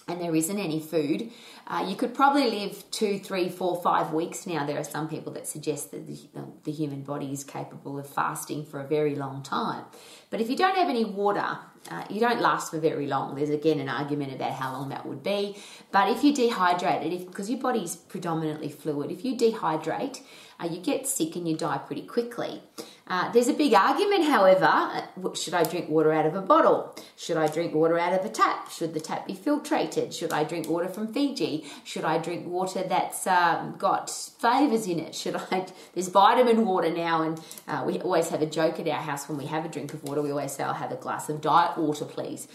and 0.08 0.22
there 0.22 0.36
isn't 0.36 0.60
any 0.60 0.80
food, 0.80 1.32
uh, 1.68 1.86
you 1.88 1.96
could 1.96 2.14
probably 2.14 2.50
live 2.50 2.84
two, 2.92 3.20
three, 3.20 3.50
four, 3.50 3.82
five 3.82 4.14
weeks 4.14 4.48
now. 4.48 4.66
There 4.66 4.78
are 4.78 4.84
some 4.84 5.10
people 5.10 5.34
that 5.34 5.48
suggest 5.48 5.92
that 5.92 6.08
the, 6.08 6.18
the, 6.64 6.72
human 6.72 7.02
body 7.02 7.32
is 7.32 7.44
capable 7.44 8.00
of 8.00 8.08
fasting 8.08 8.66
for 8.66 8.80
a 8.80 8.88
very 8.88 9.16
long 9.16 9.44
time. 9.44 9.84
But 10.30 10.40
if 10.40 10.50
you 10.50 10.56
don't 10.56 10.78
have 10.78 10.90
any 10.90 11.04
water, 11.04 11.58
uh, 11.90 12.04
you 12.10 12.20
don't 12.20 12.42
last 12.42 12.72
for 12.72 12.80
very 12.80 13.08
long. 13.08 13.36
There's 13.36 13.50
again 13.50 13.80
an 13.80 13.90
argument 13.90 14.34
about 14.34 14.54
how 14.54 14.72
long 14.74 14.90
that 14.90 15.06
would 15.06 15.24
be. 15.24 15.56
But 15.92 16.10
if 16.10 16.24
you 16.24 16.34
dehydrate 16.34 17.06
it, 17.06 17.28
because 17.28 17.50
your 17.50 17.60
body's 17.60 17.96
predominantly 17.96 18.70
fluid, 18.70 19.12
if 19.12 19.24
you 19.24 19.36
dehydrate, 19.36 20.22
uh, 20.60 20.68
you 20.68 20.80
get 20.80 21.08
sick 21.08 21.36
and 21.36 21.48
you 21.48 21.56
die 21.56 21.78
pretty 21.78 22.04
quickly. 22.04 22.62
Uh, 23.10 23.32
there's 23.32 23.48
a 23.48 23.54
big 23.54 23.74
argument, 23.74 24.26
however. 24.26 24.66
Uh, 24.66 25.34
should 25.34 25.54
I 25.54 25.64
drink 25.64 25.90
water 25.90 26.12
out 26.12 26.26
of 26.26 26.36
a 26.36 26.42
bottle? 26.42 26.94
Should 27.16 27.38
I 27.38 27.48
drink 27.48 27.74
water 27.74 27.98
out 27.98 28.12
of 28.12 28.26
a 28.26 28.30
tap? 28.30 28.70
Should 28.70 28.94
the 28.94 29.00
tap 29.00 29.26
be 29.28 29.34
filtrated? 29.34 30.14
Should 30.14 30.34
I 30.34 30.44
drink 30.44 30.68
water 30.68 30.90
from 30.90 31.14
Fiji? 31.14 31.66
Should 31.86 32.04
I 32.04 32.18
drink 32.18 32.48
water 32.48 32.84
that's 32.84 33.26
um, 33.26 33.76
got 33.78 34.10
flavours 34.10 34.88
in 34.88 35.00
it? 35.00 35.16
Should 35.16 35.38
I? 35.38 35.68
There's 35.94 36.10
vitamin 36.10 36.66
water 36.66 36.92
now, 36.92 37.22
and 37.24 37.42
uh, 37.68 37.84
we 37.88 38.00
always 38.00 38.28
have 38.30 38.42
a 38.42 38.46
joke 38.46 38.80
at 38.80 38.88
our 38.88 39.02
house 39.02 39.30
when 39.30 39.38
we 39.38 39.46
have 39.46 39.64
a 39.64 39.70
drink 39.70 39.94
of 39.94 40.04
water. 40.04 40.22
We 40.22 40.32
always 40.32 40.52
say, 40.52 40.64
"I'll 40.64 40.74
have 40.74 40.92
a 40.92 40.98
glass 40.98 41.30
of 41.30 41.40
diet 41.40 41.78
water, 41.78 42.06
please." 42.06 42.48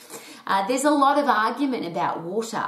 Uh, 0.46 0.66
there's 0.68 0.84
a 0.84 0.90
lot 0.90 1.18
of 1.18 1.28
argument 1.28 1.86
about 1.86 2.22
water. 2.22 2.64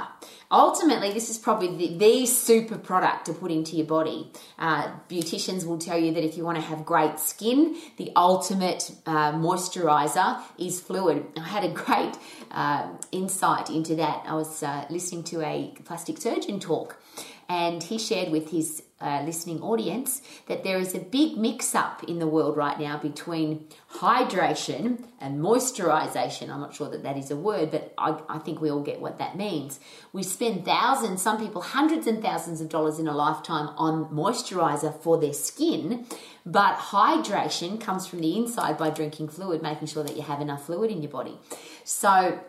Ultimately, 0.51 1.11
this 1.11 1.29
is 1.29 1.37
probably 1.37 1.75
the, 1.75 1.97
the 1.97 2.25
super 2.25 2.77
product 2.77 3.25
to 3.25 3.33
put 3.33 3.51
into 3.51 3.75
your 3.75 3.87
body. 3.87 4.31
Uh, 4.59 4.91
beauticians 5.09 5.65
will 5.65 5.79
tell 5.79 5.97
you 5.97 6.13
that 6.13 6.23
if 6.23 6.37
you 6.37 6.43
want 6.43 6.57
to 6.57 6.63
have 6.63 6.85
great 6.85 7.19
skin, 7.19 7.75
the 7.97 8.11
ultimate 8.15 8.91
uh, 9.05 9.33
moisturizer 9.33 10.41
is 10.57 10.79
fluid. 10.79 11.25
I 11.37 11.41
had 11.41 11.63
a 11.63 11.69
great 11.73 12.15
uh, 12.51 12.89
insight 13.11 13.69
into 13.69 13.95
that. 13.95 14.23
I 14.27 14.35
was 14.35 14.61
uh, 14.61 14.85
listening 14.89 15.23
to 15.25 15.41
a 15.41 15.73
plastic 15.83 16.19
surgeon 16.19 16.59
talk, 16.59 17.01
and 17.49 17.81
he 17.81 17.97
shared 17.97 18.31
with 18.31 18.51
his 18.51 18.83
uh, 19.01 19.21
listening 19.25 19.61
audience 19.61 20.21
that 20.47 20.63
there 20.63 20.79
is 20.79 20.95
a 20.95 20.99
big 20.99 21.35
mix 21.37 21.75
up 21.75 22.01
in 22.05 22.19
the 22.19 22.27
world 22.27 22.55
right 22.55 22.79
now 22.79 22.97
between 22.97 23.67
hydration 23.95 25.03
and 25.19 25.41
moisturization. 25.41 26.49
I'm 26.49 26.61
not 26.61 26.73
sure 26.73 26.89
that 26.89 27.03
that 27.03 27.17
is 27.17 27.29
a 27.29 27.35
word, 27.35 27.71
but 27.71 27.93
I, 27.97 28.17
I, 28.29 28.39
think 28.39 28.61
we 28.61 28.71
all 28.71 28.81
get 28.81 29.01
what 29.01 29.17
that 29.19 29.35
means. 29.35 29.81
We 30.13 30.23
spend 30.23 30.63
thousands, 30.63 31.21
some 31.21 31.37
people 31.37 31.61
hundreds 31.61 32.07
and 32.07 32.21
thousands 32.21 32.61
of 32.61 32.69
dollars 32.69 32.97
in 32.97 33.07
a 33.09 33.13
lifetime 33.13 33.69
on 33.77 34.05
moisturizer 34.05 34.97
for 35.01 35.17
their 35.17 35.33
skin, 35.33 36.05
but 36.45 36.77
hydration 36.77 37.81
comes 37.81 38.07
from 38.07 38.21
the 38.21 38.37
inside 38.37 38.77
by 38.77 38.91
drinking 38.91 39.27
fluid, 39.27 39.61
making 39.61 39.87
sure 39.87 40.03
that 40.03 40.15
you 40.15 40.21
have 40.21 40.39
enough 40.39 40.65
fluid 40.65 40.89
in 40.89 41.01
your 41.01 41.11
body. 41.11 41.37
So, 41.83 42.39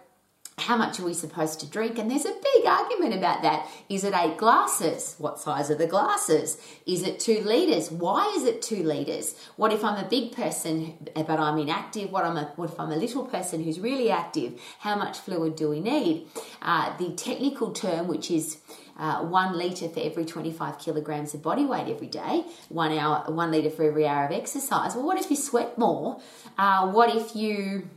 how 0.58 0.76
much 0.76 0.98
are 1.00 1.04
we 1.04 1.12
supposed 1.12 1.60
to 1.60 1.66
drink? 1.66 1.98
And 1.98 2.10
there's 2.10 2.24
a 2.24 2.32
big 2.54 2.55
argument 2.66 3.14
about 3.14 3.42
that. 3.42 3.68
Is 3.88 4.04
it 4.04 4.14
eight 4.14 4.36
glasses? 4.36 5.14
What 5.18 5.38
size 5.38 5.70
are 5.70 5.74
the 5.74 5.86
glasses? 5.86 6.60
Is 6.86 7.02
it 7.02 7.20
two 7.20 7.40
litres? 7.40 7.90
Why 7.90 8.32
is 8.36 8.44
it 8.44 8.62
two 8.62 8.82
litres? 8.82 9.36
What 9.56 9.72
if 9.72 9.84
I'm 9.84 10.02
a 10.04 10.08
big 10.08 10.32
person 10.32 10.94
but 11.14 11.40
I'm 11.40 11.58
inactive? 11.58 12.10
What, 12.10 12.24
I'm 12.24 12.36
a, 12.36 12.52
what 12.56 12.70
if 12.70 12.80
I'm 12.80 12.92
a 12.92 12.96
little 12.96 13.24
person 13.24 13.62
who's 13.62 13.80
really 13.80 14.10
active? 14.10 14.60
How 14.80 14.96
much 14.96 15.18
fluid 15.18 15.56
do 15.56 15.68
we 15.68 15.80
need? 15.80 16.28
Uh, 16.62 16.96
the 16.98 17.10
technical 17.12 17.72
term, 17.72 18.08
which 18.08 18.30
is 18.30 18.58
uh, 18.98 19.22
one 19.22 19.58
litre 19.58 19.88
for 19.88 20.00
every 20.00 20.24
25 20.24 20.78
kilograms 20.78 21.34
of 21.34 21.42
body 21.42 21.64
weight 21.64 21.88
every 21.88 22.06
day, 22.06 22.44
one 22.68 22.96
hour, 22.96 23.30
one 23.30 23.52
litre 23.52 23.70
for 23.70 23.84
every 23.84 24.06
hour 24.06 24.26
of 24.26 24.32
exercise. 24.32 24.94
Well, 24.94 25.04
what 25.04 25.18
if 25.18 25.30
you 25.30 25.36
sweat 25.36 25.76
more? 25.76 26.20
Uh, 26.56 26.90
what 26.90 27.14
if 27.14 27.36
you 27.36 27.88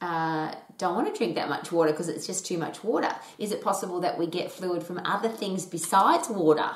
uh, 0.00 0.54
don't 0.80 0.94
want 0.94 1.12
to 1.12 1.16
drink 1.16 1.34
that 1.36 1.48
much 1.48 1.70
water 1.70 1.92
because 1.92 2.08
it's 2.08 2.26
just 2.26 2.46
too 2.46 2.58
much 2.58 2.82
water? 2.82 3.14
Is 3.38 3.52
it 3.52 3.62
possible 3.62 4.00
that 4.00 4.18
we 4.18 4.26
get 4.26 4.50
fluid 4.50 4.82
from 4.82 4.98
other 5.04 5.28
things 5.28 5.66
besides 5.66 6.28
water? 6.28 6.70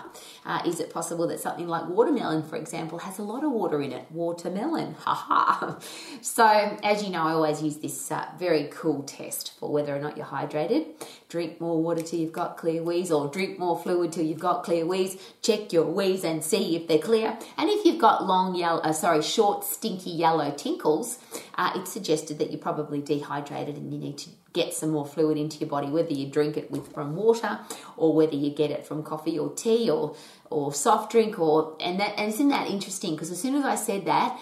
Uh, 0.44 0.62
is 0.66 0.78
it 0.78 0.92
possible 0.92 1.26
that 1.28 1.40
something 1.40 1.66
like 1.66 1.88
watermelon, 1.88 2.42
for 2.42 2.56
example, 2.56 2.98
has 2.98 3.18
a 3.18 3.22
lot 3.22 3.42
of 3.42 3.50
water 3.50 3.80
in 3.80 3.92
it? 3.92 4.06
Watermelon, 4.10 4.94
haha. 4.98 5.80
so, 6.20 6.46
as 6.82 7.02
you 7.02 7.10
know, 7.10 7.22
I 7.22 7.32
always 7.32 7.62
use 7.62 7.78
this 7.78 8.12
uh, 8.12 8.26
very 8.38 8.68
cool 8.70 9.02
test 9.02 9.58
for 9.58 9.72
whether 9.72 9.96
or 9.96 9.98
not 9.98 10.16
you're 10.16 10.26
hydrated. 10.26 10.86
Drink 11.28 11.60
more 11.60 11.82
water 11.82 12.02
till 12.02 12.20
you've 12.20 12.32
got 12.32 12.56
clear 12.56 12.82
wees, 12.82 13.10
or 13.10 13.28
drink 13.28 13.58
more 13.58 13.78
fluid 13.78 14.12
till 14.12 14.24
you've 14.24 14.38
got 14.38 14.62
clear 14.62 14.86
wees. 14.86 15.16
Check 15.42 15.72
your 15.72 15.84
wees 15.84 16.24
and 16.24 16.44
see 16.44 16.76
if 16.76 16.86
they're 16.86 16.98
clear. 16.98 17.38
And 17.56 17.70
if 17.70 17.84
you've 17.84 18.00
got 18.00 18.26
long 18.26 18.54
yellow, 18.54 18.80
uh, 18.80 18.92
sorry, 18.92 19.22
short, 19.22 19.64
stinky 19.64 20.10
yellow 20.10 20.50
tinkles, 20.52 21.18
uh, 21.56 21.72
it's 21.74 21.92
suggested 21.92 22.38
that 22.38 22.50
you're 22.50 22.60
probably 22.60 23.00
dehydrated 23.00 23.76
and 23.76 23.92
you 23.92 23.98
need 23.98 24.18
to 24.18 24.30
get 24.54 24.72
some 24.72 24.90
more 24.90 25.04
fluid 25.04 25.36
into 25.36 25.58
your 25.58 25.68
body, 25.68 25.88
whether 25.88 26.12
you 26.12 26.26
drink 26.26 26.56
it 26.56 26.70
with 26.70 26.92
from 26.94 27.16
water 27.16 27.58
or 27.96 28.14
whether 28.14 28.36
you 28.36 28.50
get 28.50 28.70
it 28.70 28.86
from 28.86 29.02
coffee 29.02 29.38
or 29.38 29.52
tea 29.52 29.90
or 29.90 30.16
or 30.48 30.72
soft 30.72 31.10
drink 31.10 31.38
or 31.38 31.76
and 31.80 31.98
that 32.00 32.14
and 32.16 32.32
isn't 32.32 32.48
that 32.48 32.70
interesting? 32.70 33.14
Because 33.14 33.30
as 33.30 33.40
soon 33.40 33.56
as 33.56 33.64
I 33.64 33.74
said 33.74 34.06
that, 34.06 34.40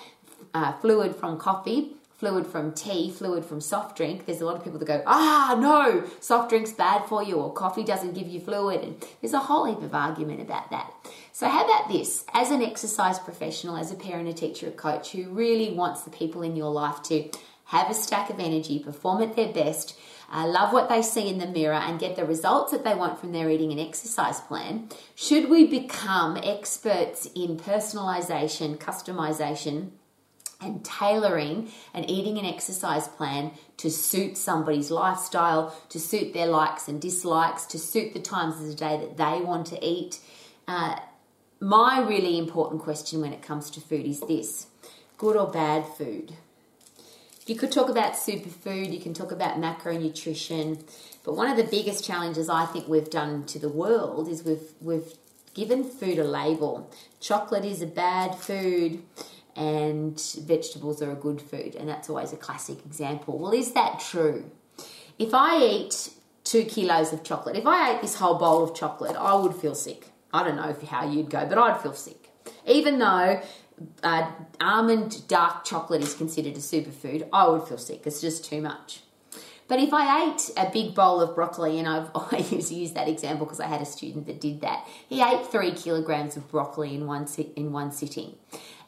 uh, 0.54 0.72
fluid 0.80 1.16
from 1.16 1.38
coffee 1.38 1.96
fluid 2.22 2.46
from 2.46 2.70
tea, 2.70 3.10
fluid 3.10 3.44
from 3.44 3.60
soft 3.60 3.96
drink, 3.96 4.26
there's 4.26 4.40
a 4.40 4.46
lot 4.46 4.54
of 4.54 4.62
people 4.62 4.78
that 4.78 4.84
go, 4.84 5.02
ah, 5.08 5.58
no, 5.58 6.08
soft 6.20 6.50
drink's 6.50 6.70
bad 6.70 7.04
for 7.06 7.20
you, 7.20 7.34
or 7.34 7.52
coffee 7.52 7.82
doesn't 7.82 8.14
give 8.14 8.28
you 8.28 8.38
fluid. 8.38 8.80
And 8.80 9.04
there's 9.20 9.32
a 9.32 9.40
whole 9.40 9.64
heap 9.64 9.82
of 9.82 9.92
argument 9.92 10.40
about 10.40 10.70
that. 10.70 10.94
So, 11.32 11.48
how 11.48 11.64
about 11.64 11.90
this? 11.90 12.24
As 12.32 12.52
an 12.52 12.62
exercise 12.62 13.18
professional, 13.18 13.76
as 13.76 13.90
a 13.90 13.96
parent, 13.96 14.28
a 14.28 14.32
teacher, 14.32 14.68
a 14.68 14.70
coach 14.70 15.10
who 15.10 15.30
really 15.30 15.74
wants 15.74 16.02
the 16.02 16.10
people 16.10 16.42
in 16.42 16.54
your 16.54 16.70
life 16.70 17.02
to 17.04 17.28
have 17.64 17.90
a 17.90 17.94
stack 17.94 18.30
of 18.30 18.38
energy, 18.38 18.78
perform 18.78 19.20
at 19.20 19.34
their 19.34 19.52
best, 19.52 19.98
uh, 20.32 20.46
love 20.46 20.72
what 20.72 20.88
they 20.88 21.02
see 21.02 21.28
in 21.28 21.38
the 21.38 21.46
mirror, 21.48 21.74
and 21.74 21.98
get 21.98 22.14
the 22.14 22.24
results 22.24 22.70
that 22.70 22.84
they 22.84 22.94
want 22.94 23.18
from 23.18 23.32
their 23.32 23.50
eating 23.50 23.72
and 23.72 23.80
exercise 23.80 24.38
plan, 24.42 24.88
should 25.16 25.50
we 25.50 25.66
become 25.66 26.36
experts 26.36 27.28
in 27.34 27.56
personalization, 27.56 28.78
customization, 28.78 29.90
and 30.62 30.84
tailoring 30.84 31.70
an 31.94 32.04
eating 32.04 32.38
and 32.38 32.46
exercise 32.46 33.08
plan 33.08 33.52
to 33.78 33.90
suit 33.90 34.36
somebody's 34.36 34.90
lifestyle, 34.90 35.74
to 35.88 35.98
suit 35.98 36.32
their 36.32 36.46
likes 36.46 36.88
and 36.88 37.00
dislikes, 37.00 37.66
to 37.66 37.78
suit 37.78 38.12
the 38.12 38.20
times 38.20 38.60
of 38.60 38.66
the 38.66 38.74
day 38.74 38.96
that 38.96 39.16
they 39.16 39.44
want 39.44 39.66
to 39.68 39.84
eat? 39.84 40.20
Uh, 40.68 40.96
my 41.60 42.00
really 42.00 42.38
important 42.38 42.82
question 42.82 43.20
when 43.20 43.32
it 43.32 43.42
comes 43.42 43.70
to 43.70 43.80
food 43.80 44.06
is 44.06 44.20
this 44.20 44.66
good 45.18 45.36
or 45.36 45.50
bad 45.50 45.86
food? 45.86 46.32
You 47.46 47.56
could 47.56 47.72
talk 47.72 47.88
about 47.88 48.12
superfood, 48.12 48.92
you 48.92 49.00
can 49.00 49.14
talk 49.14 49.32
about 49.32 49.60
macronutrition, 49.60 50.82
but 51.24 51.34
one 51.34 51.50
of 51.50 51.56
the 51.56 51.64
biggest 51.64 52.04
challenges 52.04 52.48
I 52.48 52.66
think 52.66 52.86
we've 52.86 53.10
done 53.10 53.44
to 53.46 53.58
the 53.58 53.68
world 53.68 54.28
is 54.28 54.44
we've 54.44 54.72
we've 54.80 55.12
given 55.54 55.84
food 55.84 56.18
a 56.18 56.24
label. 56.24 56.90
Chocolate 57.20 57.64
is 57.64 57.82
a 57.82 57.86
bad 57.86 58.36
food 58.36 59.02
and 59.56 60.20
vegetables 60.40 61.02
are 61.02 61.12
a 61.12 61.16
good 61.16 61.40
food, 61.40 61.74
and 61.74 61.88
that's 61.88 62.08
always 62.08 62.32
a 62.32 62.36
classic 62.36 62.84
example. 62.86 63.38
Well, 63.38 63.52
is 63.52 63.72
that 63.72 64.00
true? 64.00 64.50
If 65.18 65.34
I 65.34 65.62
eat 65.62 66.10
two 66.44 66.64
kilos 66.64 67.12
of 67.12 67.22
chocolate, 67.22 67.56
if 67.56 67.66
I 67.66 67.92
ate 67.92 68.02
this 68.02 68.16
whole 68.16 68.38
bowl 68.38 68.62
of 68.64 68.74
chocolate, 68.74 69.16
I 69.16 69.34
would 69.34 69.54
feel 69.54 69.74
sick. 69.74 70.08
I 70.32 70.44
don't 70.44 70.56
know 70.56 70.74
how 70.88 71.10
you'd 71.10 71.30
go, 71.30 71.46
but 71.46 71.58
I'd 71.58 71.80
feel 71.80 71.92
sick. 71.92 72.30
Even 72.66 72.98
though 72.98 73.42
uh, 74.02 74.30
almond 74.60 75.26
dark 75.28 75.64
chocolate 75.64 76.02
is 76.02 76.14
considered 76.14 76.54
a 76.54 76.60
superfood, 76.60 77.28
I 77.32 77.48
would 77.48 77.68
feel 77.68 77.78
sick. 77.78 78.06
It's 78.06 78.20
just 78.20 78.44
too 78.44 78.60
much. 78.60 79.00
But 79.68 79.80
if 79.80 79.94
I 79.94 80.30
ate 80.30 80.50
a 80.56 80.70
big 80.70 80.94
bowl 80.94 81.20
of 81.20 81.34
broccoli, 81.34 81.78
and 81.78 81.88
I've 81.88 82.10
always 82.14 82.72
used 82.72 82.94
that 82.94 83.08
example 83.08 83.46
because 83.46 83.60
I 83.60 83.66
had 83.66 83.80
a 83.80 83.86
student 83.86 84.26
that 84.26 84.40
did 84.40 84.60
that, 84.62 84.86
he 85.08 85.22
ate 85.22 85.46
three 85.46 85.72
kilograms 85.72 86.36
of 86.36 86.50
broccoli 86.50 86.94
in 86.94 87.06
one 87.06 87.26
in 87.56 87.72
one 87.72 87.92
sitting, 87.92 88.36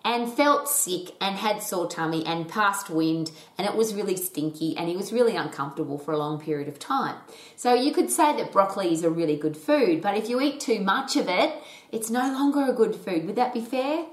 and 0.05 0.31
felt 0.31 0.69
sick 0.69 1.15
and 1.21 1.37
had 1.37 1.63
sore 1.63 1.89
tummy 1.89 2.25
and 2.27 2.49
passed 2.49 2.91
wind, 2.91 3.31
and 3.57 3.67
it 3.67 3.75
was 3.75 3.95
really 3.95 4.17
stinky, 4.17 4.77
and 4.77 4.89
he 4.89 4.97
was 4.97 5.13
really 5.13 5.35
uncomfortable 5.35 5.99
for 5.99 6.13
a 6.13 6.19
long 6.19 6.39
period 6.39 6.69
of 6.69 6.79
time. 6.79 7.17
So 7.57 7.73
you 7.73 7.93
could 7.93 8.11
say 8.11 8.37
that 8.37 8.53
broccoli 8.53 8.93
is 8.93 9.03
a 9.03 9.11
really 9.11 9.37
good 9.37 9.57
food, 9.57 10.03
but 10.03 10.17
if 10.17 10.29
you 10.29 10.41
eat 10.41 10.61
too 10.61 10.81
much 10.81 11.17
of 11.17 11.29
it, 11.29 11.55
it's 11.91 12.11
no 12.11 12.21
longer 12.21 12.71
a 12.71 12.75
good 12.75 12.95
food. 12.95 13.27
Would 13.27 13.37
that 13.37 13.55
be 13.55 13.63
fair? 13.63 14.05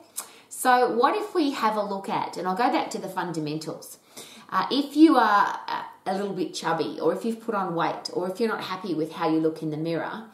So, 0.48 0.96
what 0.96 1.16
if 1.16 1.34
we 1.34 1.52
have 1.52 1.76
a 1.76 1.84
look 1.84 2.08
at, 2.08 2.38
and 2.38 2.48
I'll 2.48 2.56
go 2.56 2.72
back 2.72 2.90
to 2.92 3.00
the 3.00 3.10
fundamentals. 3.10 3.98
Uh, 4.50 4.68
if 4.70 4.96
you 4.96 5.18
are 5.18 5.60
a 6.06 6.14
little 6.14 6.34
bit 6.34 6.54
chubby, 6.54 7.00
or 7.02 7.14
if 7.14 7.26
you've 7.26 7.42
put 7.42 7.56
on 7.56 7.74
weight, 7.74 8.10
or 8.14 8.30
if 8.30 8.40
you're 8.40 8.50
not 8.50 8.64
happy 8.64 8.94
with 8.94 9.14
how 9.14 9.30
you 9.30 9.40
look 9.40 9.62
in 9.62 9.72
the 9.72 9.78
mirror, 9.78 10.26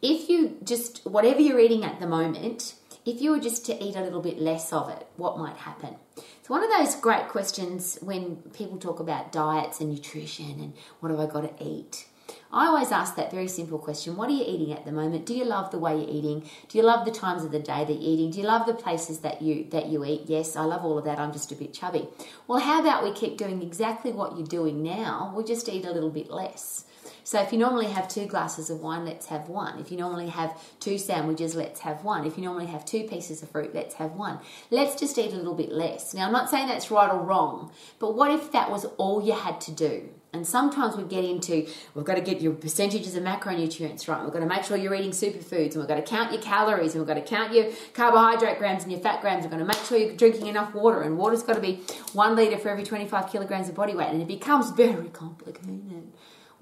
if 0.00 0.28
you 0.28 0.56
just, 0.62 1.04
whatever 1.04 1.40
you're 1.40 1.58
eating 1.58 1.84
at 1.84 1.98
the 1.98 2.06
moment, 2.06 2.74
if 3.04 3.20
you 3.20 3.30
were 3.30 3.40
just 3.40 3.66
to 3.66 3.84
eat 3.84 3.96
a 3.96 4.00
little 4.00 4.22
bit 4.22 4.38
less 4.38 4.72
of 4.72 4.88
it, 4.88 5.06
what 5.16 5.38
might 5.38 5.56
happen? 5.56 5.96
It's 6.16 6.48
one 6.48 6.64
of 6.64 6.70
those 6.70 6.96
great 6.96 7.28
questions 7.28 7.98
when 8.00 8.36
people 8.54 8.78
talk 8.78 9.00
about 9.00 9.32
diets 9.32 9.80
and 9.80 9.90
nutrition 9.90 10.60
and 10.60 10.72
what 11.00 11.10
have 11.10 11.20
I 11.20 11.26
got 11.26 11.58
to 11.58 11.64
eat. 11.64 12.06
I 12.50 12.66
always 12.66 12.92
ask 12.92 13.16
that 13.16 13.32
very 13.32 13.48
simple 13.48 13.78
question 13.78 14.16
What 14.16 14.30
are 14.30 14.32
you 14.32 14.44
eating 14.46 14.72
at 14.72 14.84
the 14.84 14.92
moment? 14.92 15.26
Do 15.26 15.34
you 15.34 15.44
love 15.44 15.70
the 15.70 15.78
way 15.78 15.98
you're 15.98 16.08
eating? 16.08 16.48
Do 16.68 16.78
you 16.78 16.84
love 16.84 17.04
the 17.04 17.10
times 17.10 17.44
of 17.44 17.50
the 17.50 17.58
day 17.58 17.84
that 17.84 17.92
you're 17.92 18.12
eating? 18.12 18.30
Do 18.30 18.40
you 18.40 18.46
love 18.46 18.66
the 18.66 18.74
places 18.74 19.18
that 19.20 19.42
you 19.42 19.66
that 19.70 19.86
you 19.86 20.04
eat? 20.04 20.22
Yes, 20.26 20.56
I 20.56 20.62
love 20.62 20.84
all 20.84 20.96
of 20.96 21.04
that. 21.04 21.18
I'm 21.18 21.32
just 21.32 21.52
a 21.52 21.56
bit 21.56 21.74
chubby. 21.74 22.08
Well, 22.46 22.60
how 22.60 22.80
about 22.80 23.02
we 23.02 23.12
keep 23.12 23.36
doing 23.36 23.60
exactly 23.60 24.12
what 24.12 24.38
you're 24.38 24.46
doing 24.46 24.82
now? 24.82 25.34
We 25.36 25.44
just 25.44 25.68
eat 25.68 25.84
a 25.84 25.92
little 25.92 26.10
bit 26.10 26.30
less. 26.30 26.84
So 27.24 27.40
if 27.40 27.52
you 27.52 27.58
normally 27.58 27.86
have 27.86 28.06
two 28.06 28.26
glasses 28.26 28.68
of 28.68 28.80
wine, 28.80 29.06
let's 29.06 29.26
have 29.26 29.48
one. 29.48 29.78
If 29.78 29.90
you 29.90 29.96
normally 29.96 30.28
have 30.28 30.60
two 30.78 30.98
sandwiches, 30.98 31.54
let's 31.54 31.80
have 31.80 32.04
one. 32.04 32.26
If 32.26 32.36
you 32.36 32.44
normally 32.44 32.66
have 32.66 32.84
two 32.84 33.04
pieces 33.04 33.42
of 33.42 33.48
fruit, 33.48 33.74
let's 33.74 33.94
have 33.94 34.12
one. 34.12 34.40
Let's 34.70 34.94
just 34.94 35.16
eat 35.16 35.32
a 35.32 35.36
little 35.36 35.54
bit 35.54 35.72
less. 35.72 36.12
Now, 36.12 36.26
I'm 36.26 36.32
not 36.32 36.50
saying 36.50 36.68
that's 36.68 36.90
right 36.90 37.10
or 37.10 37.18
wrong, 37.18 37.72
but 37.98 38.14
what 38.14 38.30
if 38.30 38.52
that 38.52 38.70
was 38.70 38.84
all 38.98 39.24
you 39.24 39.32
had 39.32 39.58
to 39.62 39.72
do? 39.72 40.10
And 40.34 40.46
sometimes 40.46 40.96
we 40.96 41.04
get 41.04 41.24
into, 41.24 41.66
we've 41.94 42.04
got 42.04 42.16
to 42.16 42.20
get 42.20 42.42
your 42.42 42.52
percentages 42.52 43.14
of 43.14 43.22
macronutrients 43.22 44.06
right. 44.08 44.22
We've 44.22 44.32
got 44.32 44.40
to 44.40 44.46
make 44.46 44.64
sure 44.64 44.76
you're 44.76 44.94
eating 44.94 45.12
superfoods, 45.12 45.72
and 45.72 45.76
we've 45.76 45.88
got 45.88 45.94
to 45.94 46.02
count 46.02 46.32
your 46.32 46.42
calories, 46.42 46.94
and 46.94 47.00
we've 47.00 47.08
got 47.08 47.14
to 47.14 47.22
count 47.22 47.54
your 47.54 47.66
carbohydrate 47.94 48.58
grams 48.58 48.82
and 48.82 48.92
your 48.92 49.00
fat 49.00 49.22
grams. 49.22 49.44
We've 49.44 49.50
got 49.50 49.58
to 49.58 49.64
make 49.64 49.78
sure 49.78 49.96
you're 49.96 50.16
drinking 50.16 50.48
enough 50.48 50.74
water, 50.74 51.02
and 51.02 51.16
water's 51.16 51.44
got 51.44 51.54
to 51.54 51.60
be 51.60 51.84
one 52.12 52.34
liter 52.34 52.58
for 52.58 52.68
every 52.68 52.84
25 52.84 53.30
kilograms 53.30 53.68
of 53.68 53.76
body 53.76 53.94
weight, 53.94 54.08
and 54.08 54.20
it 54.20 54.28
becomes 54.28 54.70
very 54.72 55.08
complicated. 55.08 56.12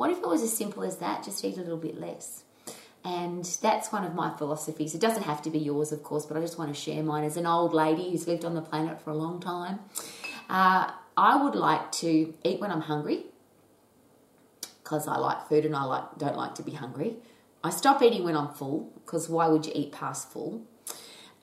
What 0.03 0.11
if 0.11 0.19
it 0.19 0.27
was 0.27 0.43
as 0.43 0.53
simple 0.53 0.83
as 0.83 0.97
that? 0.97 1.23
Just 1.23 1.45
eat 1.45 1.57
a 1.59 1.61
little 1.61 1.77
bit 1.77 1.97
less. 1.97 2.43
And 3.05 3.45
that's 3.45 3.93
one 3.93 4.03
of 4.03 4.17
my 4.17 4.37
philosophies. 4.37 4.97
It 4.97 5.01
doesn't 5.01 5.23
have 5.23 5.43
to 5.43 5.51
be 5.51 5.61
yours, 5.61 5.93
of 5.93 6.03
course, 6.03 6.27
but 6.27 6.37
I 6.37 6.41
just 6.41 6.59
want 6.59 6.75
to 6.75 6.81
share 6.81 7.05
mine 7.05 7.23
as 7.23 7.37
an 7.37 7.47
old 7.47 7.73
lady 7.73 8.11
who's 8.11 8.27
lived 8.27 8.45
on 8.45 8.55
the 8.55 8.63
planet 8.63 9.01
for 9.01 9.11
a 9.11 9.15
long 9.15 9.39
time. 9.39 9.79
Uh, 10.51 10.91
I 11.17 11.41
would 11.41 11.55
like 11.55 11.93
to 11.93 12.35
eat 12.43 12.59
when 12.59 12.73
I'm 12.73 12.81
hungry 12.81 13.27
because 14.83 15.07
I 15.07 15.19
like 15.19 15.47
food 15.49 15.65
and 15.65 15.77
I 15.77 15.85
like 15.85 16.19
don't 16.19 16.37
like 16.37 16.57
to 16.57 16.65
be 16.65 16.73
hungry. 16.73 17.19
I 17.63 17.71
stop 17.71 18.03
eating 18.03 18.25
when 18.25 18.37
I'm 18.37 18.53
full 18.53 18.91
because 19.05 19.29
why 19.29 19.47
would 19.47 19.67
you 19.67 19.73
eat 19.73 19.93
past 19.93 20.33
full? 20.33 20.67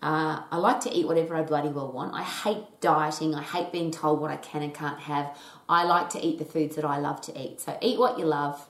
Uh, 0.02 0.43
I 0.52 0.58
like 0.58 0.82
to 0.82 0.91
eat 0.91 1.08
whatever 1.08 1.34
I 1.34 1.43
bloody 1.43 1.69
well 1.69 1.93
want. 1.93 2.13
I 2.13 2.24
hate 2.24 2.82
dieting. 2.82 3.36
I 3.36 3.41
hate 3.41 3.72
being 3.72 3.91
told 3.91 4.19
what 4.19 4.32
I 4.32 4.38
can 4.38 4.63
and 4.63 4.74
can't 4.74 5.00
have. 5.00 5.38
I 5.69 5.84
like 5.84 6.10
to 6.12 6.25
eat 6.25 6.39
the 6.39 6.45
foods 6.45 6.75
that 6.75 6.84
I 6.84 6.97
love 6.97 7.21
to 7.21 7.39
eat. 7.39 7.62
So 7.62 7.77
eat 7.82 7.97
what 7.99 8.19
you 8.19 8.25
love. 8.25 8.67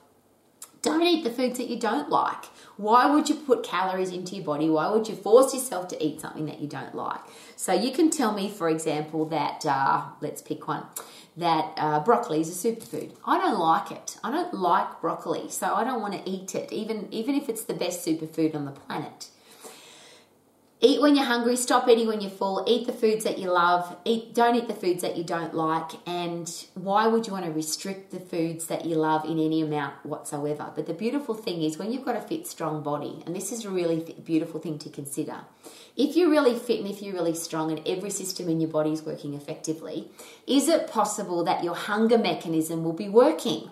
Don't 0.82 1.02
eat 1.02 1.24
the 1.24 1.30
foods 1.30 1.58
that 1.58 1.68
you 1.68 1.78
don't 1.78 2.08
like. 2.08 2.44
Why 2.76 3.10
would 3.10 3.28
you 3.28 3.34
put 3.34 3.64
calories 3.64 4.12
into 4.12 4.36
your 4.36 4.44
body? 4.44 4.70
Why 4.70 4.88
would 4.90 5.08
you 5.08 5.14
force 5.14 5.52
yourself 5.52 5.88
to 5.88 6.04
eat 6.04 6.20
something 6.20 6.46
that 6.46 6.60
you 6.60 6.68
don't 6.68 6.94
like? 6.94 7.20
So 7.56 7.72
you 7.72 7.90
can 7.92 8.10
tell 8.10 8.32
me, 8.32 8.48
for 8.48 8.68
example, 8.70 9.26
that 9.26 9.66
uh, 9.66 10.04
let's 10.20 10.40
pick 10.40 10.68
one 10.68 10.84
that 11.36 11.72
uh, 11.76 12.00
broccoli 12.00 12.40
is 12.40 12.48
a 12.64 12.68
superfood. 12.68 13.12
I 13.24 13.38
don't 13.38 13.58
like 13.58 13.90
it. 13.90 14.18
I 14.22 14.30
don't 14.30 14.52
like 14.54 15.00
broccoli, 15.00 15.48
so 15.48 15.74
I 15.74 15.84
don't 15.84 16.00
want 16.00 16.14
to 16.14 16.30
eat 16.30 16.54
it, 16.54 16.72
even 16.72 17.08
even 17.10 17.34
if 17.34 17.48
it's 17.48 17.64
the 17.64 17.74
best 17.74 18.06
superfood 18.06 18.54
on 18.54 18.64
the 18.64 18.72
planet. 18.72 19.28
Eat 20.82 21.02
when 21.02 21.14
you're 21.14 21.26
hungry, 21.26 21.56
stop 21.56 21.86
eating 21.90 22.06
when 22.06 22.22
you're 22.22 22.30
full, 22.30 22.64
eat 22.66 22.86
the 22.86 22.92
foods 22.94 23.24
that 23.24 23.36
you 23.36 23.50
love, 23.50 23.98
eat 24.06 24.34
don't 24.34 24.54
eat 24.54 24.66
the 24.66 24.72
foods 24.72 25.02
that 25.02 25.14
you 25.14 25.22
don't 25.22 25.52
like, 25.52 25.90
and 26.06 26.64
why 26.72 27.06
would 27.06 27.26
you 27.26 27.34
want 27.34 27.44
to 27.44 27.50
restrict 27.50 28.12
the 28.12 28.18
foods 28.18 28.66
that 28.68 28.86
you 28.86 28.96
love 28.96 29.26
in 29.26 29.38
any 29.38 29.60
amount 29.60 30.06
whatsoever? 30.06 30.72
But 30.74 30.86
the 30.86 30.94
beautiful 30.94 31.34
thing 31.34 31.60
is 31.60 31.76
when 31.76 31.92
you've 31.92 32.06
got 32.06 32.16
a 32.16 32.20
fit, 32.22 32.46
strong 32.46 32.82
body, 32.82 33.22
and 33.26 33.36
this 33.36 33.52
is 33.52 33.66
a 33.66 33.70
really 33.70 34.00
th- 34.00 34.24
beautiful 34.24 34.58
thing 34.58 34.78
to 34.78 34.88
consider. 34.88 35.42
If 35.98 36.16
you're 36.16 36.30
really 36.30 36.58
fit 36.58 36.80
and 36.80 36.88
if 36.88 37.02
you're 37.02 37.12
really 37.12 37.34
strong 37.34 37.70
and 37.70 37.86
every 37.86 38.10
system 38.10 38.48
in 38.48 38.58
your 38.58 38.70
body 38.70 38.92
is 38.92 39.02
working 39.02 39.34
effectively, 39.34 40.10
is 40.46 40.66
it 40.66 40.90
possible 40.90 41.44
that 41.44 41.62
your 41.62 41.74
hunger 41.74 42.16
mechanism 42.16 42.84
will 42.84 42.94
be 42.94 43.10
working? 43.10 43.70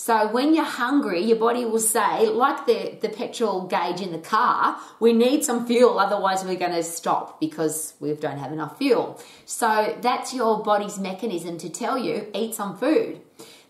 So 0.00 0.28
when 0.28 0.54
you're 0.54 0.64
hungry, 0.64 1.20
your 1.24 1.38
body 1.38 1.64
will 1.64 1.80
say, 1.80 2.28
like 2.28 2.66
the, 2.66 2.96
the 3.00 3.08
petrol 3.08 3.66
gauge 3.66 4.00
in 4.00 4.12
the 4.12 4.18
car, 4.18 4.78
we 5.00 5.12
need 5.12 5.44
some 5.44 5.66
fuel, 5.66 5.98
otherwise 5.98 6.44
we're 6.44 6.54
going 6.54 6.70
to 6.70 6.84
stop 6.84 7.40
because 7.40 7.94
we 7.98 8.14
don't 8.14 8.38
have 8.38 8.52
enough 8.52 8.78
fuel. 8.78 9.20
So 9.44 9.98
that's 10.00 10.32
your 10.32 10.62
body's 10.62 11.00
mechanism 11.00 11.58
to 11.58 11.68
tell 11.68 11.98
you, 11.98 12.28
eat 12.32 12.54
some 12.54 12.78
food. 12.78 13.20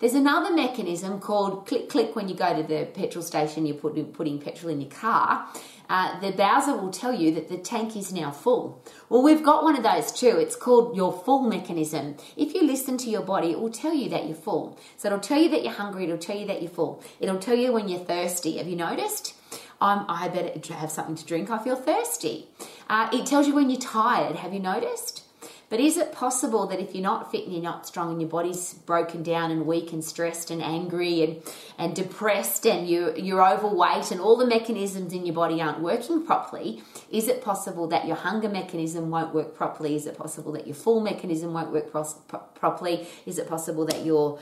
There's 0.01 0.13
another 0.13 0.55
mechanism 0.55 1.19
called 1.19 1.67
click 1.67 1.89
click 1.89 2.15
when 2.15 2.29
you 2.29 2.35
go 2.35 2.55
to 2.55 2.63
the 2.63 2.85
petrol 2.85 3.25
station, 3.25 3.65
you're 3.65 3.77
putting, 3.77 4.13
putting 4.13 4.39
petrol 4.39 4.71
in 4.71 4.83
your 4.83 4.91
car 4.91 5.49
uh, 5.89 6.21
the 6.21 6.33
Bowser 6.33 6.77
will 6.77 6.91
tell 6.91 7.15
you 7.15 7.33
that 7.35 7.49
the 7.49 7.59
tank 7.59 7.97
is 7.97 8.13
now 8.13 8.31
full. 8.31 8.85
Well, 9.09 9.23
we've 9.23 9.43
got 9.43 9.63
one 9.65 9.77
of 9.77 9.83
those 9.83 10.13
too. 10.13 10.37
It's 10.39 10.57
called 10.57 10.97
your 10.97 11.13
full 11.13 11.43
mechanism. 11.43 12.17
If 12.37 12.55
you 12.55 12.63
listen 12.63 12.99
to 12.99 13.11
your 13.11 13.23
body, 13.23 13.53
it 13.53 13.61
will 13.61 13.71
tell 13.71 13.95
you 13.95 14.09
that 14.11 14.27
you're 14.27 14.37
full. 14.37 14.79
So 14.97 15.09
it'll 15.09 15.21
tell 15.21 15.41
you 15.41 15.49
that 15.51 15.63
you're 15.63 15.73
hungry, 15.73 16.05
it'll 16.05 16.19
tell 16.19 16.37
you 16.37 16.47
that 16.47 16.63
you're 16.63 16.71
full. 16.71 17.03
It'll 17.21 17.39
tell 17.39 17.57
you 17.57 17.73
when 17.73 17.89
you're 17.89 18.01
thirsty. 18.01 18.59
Have 18.59 18.69
you 18.69 18.77
noticed? 18.77 19.35
Um, 19.81 20.07
I 20.09 20.29
better 20.29 20.75
have 20.75 20.91
something 20.91 21.15
to 21.15 21.25
drink, 21.25 21.51
I 21.51 21.63
feel 21.63 21.77
thirsty. 21.77 22.49
Uh, 22.91 23.09
it 23.13 23.27
tells 23.27 23.47
you 23.47 23.55
when 23.55 23.71
you're 23.71 23.81
tired. 23.81 24.37
Have 24.37 24.53
you 24.53 24.61
noticed? 24.61 25.23
But 25.71 25.81
is 25.81 25.99
it 25.99 26.13
possible 26.13 26.67
that 26.69 26.81
if 26.81 26.95
you're 26.95 27.03
not 27.03 27.31
fit 27.31 27.45
and 27.45 27.53
you're 27.53 27.63
not 27.63 27.87
strong 27.87 28.11
and 28.11 28.21
your 28.21 28.31
body's 28.31 28.73
broken 28.73 29.23
down 29.23 29.51
and 29.51 29.67
weak 29.67 29.93
and 29.93 30.03
stressed 30.03 30.51
and 30.51 30.63
angry 30.63 31.23
and, 31.23 31.43
and 31.77 31.95
depressed 31.95 32.67
and 32.67 32.89
you, 32.89 33.13
you're 33.17 33.47
overweight 33.47 34.11
and 34.11 34.19
all 34.19 34.37
the 34.37 34.47
mechanisms 34.47 35.13
in 35.13 35.27
your 35.27 35.35
body 35.35 35.61
aren't 35.61 35.81
working 35.81 36.25
properly, 36.25 36.83
is 37.11 37.29
it 37.29 37.43
possible 37.43 37.87
that 37.89 38.07
your 38.07 38.17
hunger 38.17 38.49
mechanism 38.49 39.11
won't 39.11 39.35
work 39.35 39.55
properly? 39.55 39.95
Is 39.95 40.07
it 40.07 40.17
possible 40.17 40.53
that 40.53 40.67
your 40.67 40.77
full 40.77 41.01
mechanism 41.01 41.53
won't 41.53 41.71
work 41.71 41.91
pro- 41.91 42.05
pro- 42.29 42.41
properly? 42.55 43.07
Is 43.27 43.39
it 43.39 43.47
possible 43.47 43.85
that 43.87 44.07
your 44.07 44.39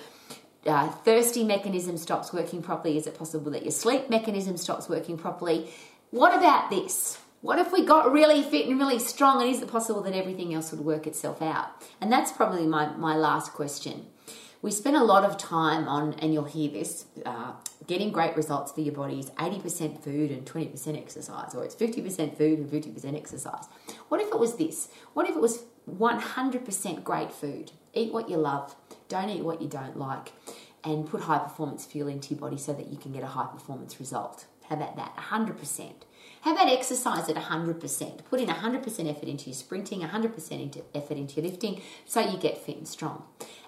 uh, 0.65 0.89
thirsty 0.89 1.43
mechanism 1.43 1.97
stops 1.97 2.33
working 2.33 2.63
properly? 2.63 2.97
Is 2.97 3.09
it 3.09 3.19
possible 3.19 3.51
that 3.51 3.63
your 3.63 3.73
sleep 3.73 4.09
mechanism 4.11 4.57
stops 4.57 4.89
working 4.89 5.19
properly? 5.19 5.71
What 6.11 6.37
about 6.37 6.71
this? 6.71 7.19
What 7.47 7.61
if 7.61 7.71
we 7.71 7.85
got 7.85 8.11
really 8.11 8.43
fit 8.43 8.67
and 8.67 8.77
really 8.77 8.99
strong? 8.99 9.41
And 9.41 9.49
is 9.49 9.63
it 9.63 9.71
possible 9.71 10.03
that 10.03 10.15
everything 10.15 10.53
else 10.53 10.73
would 10.73 10.81
work 10.81 11.07
itself 11.07 11.41
out? 11.41 11.81
And 12.01 12.11
that's 12.11 12.33
probably 12.33 12.67
my, 12.67 12.89
my 12.97 13.15
last 13.15 13.53
question. 13.53 14.07
We 14.63 14.73
spend 14.73 14.97
a 14.97 15.05
lot 15.05 15.23
of 15.23 15.39
time 15.39 15.87
on, 15.87 16.15
and 16.15 16.35
you'll 16.35 16.43
hear 16.43 16.69
this, 16.73 17.05
uh, 17.25 17.53
getting 17.87 18.11
great 18.11 18.37
results 18.37 18.73
for 18.73 18.81
your 18.81 18.95
body 18.95 19.21
is 19.21 19.31
80% 19.31 20.03
food 20.03 20.33
and 20.33 20.45
20% 20.45 20.99
exercise, 20.99 21.55
or 21.55 21.65
it's 21.65 21.77
50% 21.77 22.37
food 22.37 22.59
and 22.59 22.69
50% 22.69 23.17
exercise. 23.17 23.67
What 24.09 24.21
if 24.21 24.27
it 24.27 24.41
was 24.41 24.57
this? 24.57 24.89
What 25.15 25.29
if 25.29 25.37
it 25.37 25.41
was 25.41 25.63
100% 25.89 27.05
great 27.05 27.31
food? 27.31 27.71
Eat 27.95 28.13
what 28.13 28.29
you 28.29 28.39
love, 28.39 28.75
don't 29.09 29.31
eat 29.31 29.45
what 29.45 29.63
you 29.63 29.69
don't 29.69 29.97
like, 29.97 30.33
and 30.83 31.09
put 31.09 31.21
high 31.21 31.39
performance 31.39 31.87
fuel 31.87 32.09
into 32.09 32.35
your 32.35 32.41
body 32.41 32.59
so 32.59 32.73
that 32.73 32.89
you 32.89 32.97
can 32.97 33.13
get 33.13 33.23
a 33.23 33.29
high 33.29 33.47
performance 33.47 34.01
result. 34.01 34.47
How 34.69 34.75
about 34.75 34.97
that? 34.97 35.17
100%. 35.17 35.93
How 36.43 36.53
about 36.53 36.69
exercise 36.69 37.29
at 37.29 37.37
100%? 37.37 38.25
Put 38.25 38.41
in 38.41 38.49
100% 38.49 39.11
effort 39.11 39.29
into 39.29 39.47
your 39.47 39.55
sprinting, 39.55 40.01
100% 40.01 40.51
into 40.53 40.83
effort 40.95 41.17
into 41.17 41.41
your 41.41 41.51
lifting, 41.51 41.83
so 42.05 42.21
you 42.21 42.39
get 42.39 42.59
fit 42.59 42.77
and 42.77 42.89
strong. 42.89 43.25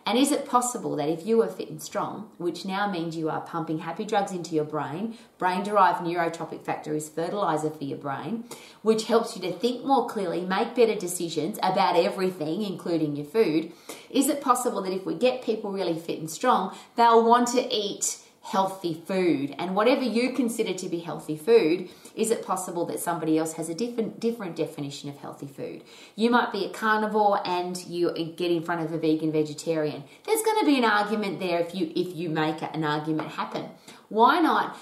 And 0.07 0.16
is 0.16 0.33
it 0.33 0.46
possible 0.46 0.96
that 0.96 1.11
if 1.11 1.26
you 1.26 1.42
are 1.42 1.48
fit 1.48 1.68
and 1.68 1.83
strong, 1.83 2.31
which 2.38 2.64
now 2.64 2.90
means 2.90 3.14
you 3.14 3.28
are 3.28 3.42
pumping 3.42 3.81
happy 3.81 4.07
drugs 4.07 4.33
into 4.33 4.54
your 4.54 4.64
brain, 4.64 5.18
brain 5.37 5.62
derived 5.62 6.00
neurotrophic 6.00 6.62
factor 6.62 6.94
is 6.94 7.11
fertilizer 7.11 7.68
for 7.68 7.85
your 7.85 7.98
brain, 7.98 8.44
which 8.81 9.04
helps 9.04 9.37
you 9.37 9.42
to 9.42 9.52
think 9.52 9.85
more 9.85 10.09
clearly, 10.09 10.40
make 10.40 10.74
better 10.74 10.94
decisions 10.94 11.59
about 11.62 11.96
everything, 11.96 12.62
including 12.62 13.16
your 13.16 13.26
food? 13.26 13.72
Is 14.09 14.28
it 14.28 14.40
possible 14.40 14.81
that 14.83 14.94
if 14.94 15.04
we 15.04 15.14
get 15.14 15.42
people 15.42 15.72
really 15.72 15.98
fit 15.98 16.20
and 16.20 16.31
strong, 16.31 16.74
they'll 16.96 17.22
want 17.22 17.48
to 17.48 17.68
eat 17.70 18.18
healthy 18.50 18.94
food. 19.06 19.54
And 19.58 19.76
whatever 19.76 20.02
you 20.02 20.32
consider 20.32 20.72
to 20.74 20.88
be 20.88 21.00
healthy 21.00 21.37
food 21.37 21.88
is 22.14 22.30
it 22.30 22.44
possible 22.44 22.87
that 22.87 22.98
somebody 22.98 23.38
else 23.38 23.52
has 23.54 23.68
a 23.68 23.74
different 23.74 24.18
different 24.18 24.56
definition 24.56 25.08
of 25.08 25.18
healthy 25.18 25.46
food? 25.46 25.84
You 26.16 26.30
might 26.30 26.50
be 26.50 26.64
a 26.64 26.70
carnivore 26.70 27.40
and 27.46 27.76
you 27.87 28.12
get 28.37 28.50
in 28.50 28.62
front 28.62 28.84
of 28.84 28.92
a 28.92 28.98
vegan 28.98 29.32
vegetarian. 29.32 30.04
There's 30.24 30.42
going 30.42 30.61
to 30.61 30.66
be 30.66 30.78
an 30.78 30.84
argument 30.84 31.40
there 31.40 31.61
if 31.61 31.74
you 31.74 31.92
if 31.94 32.16
you 32.16 32.30
make 32.30 32.62
an 32.62 32.84
argument 32.84 33.30
happen. 33.30 33.68
Why 34.08 34.40
not 34.40 34.76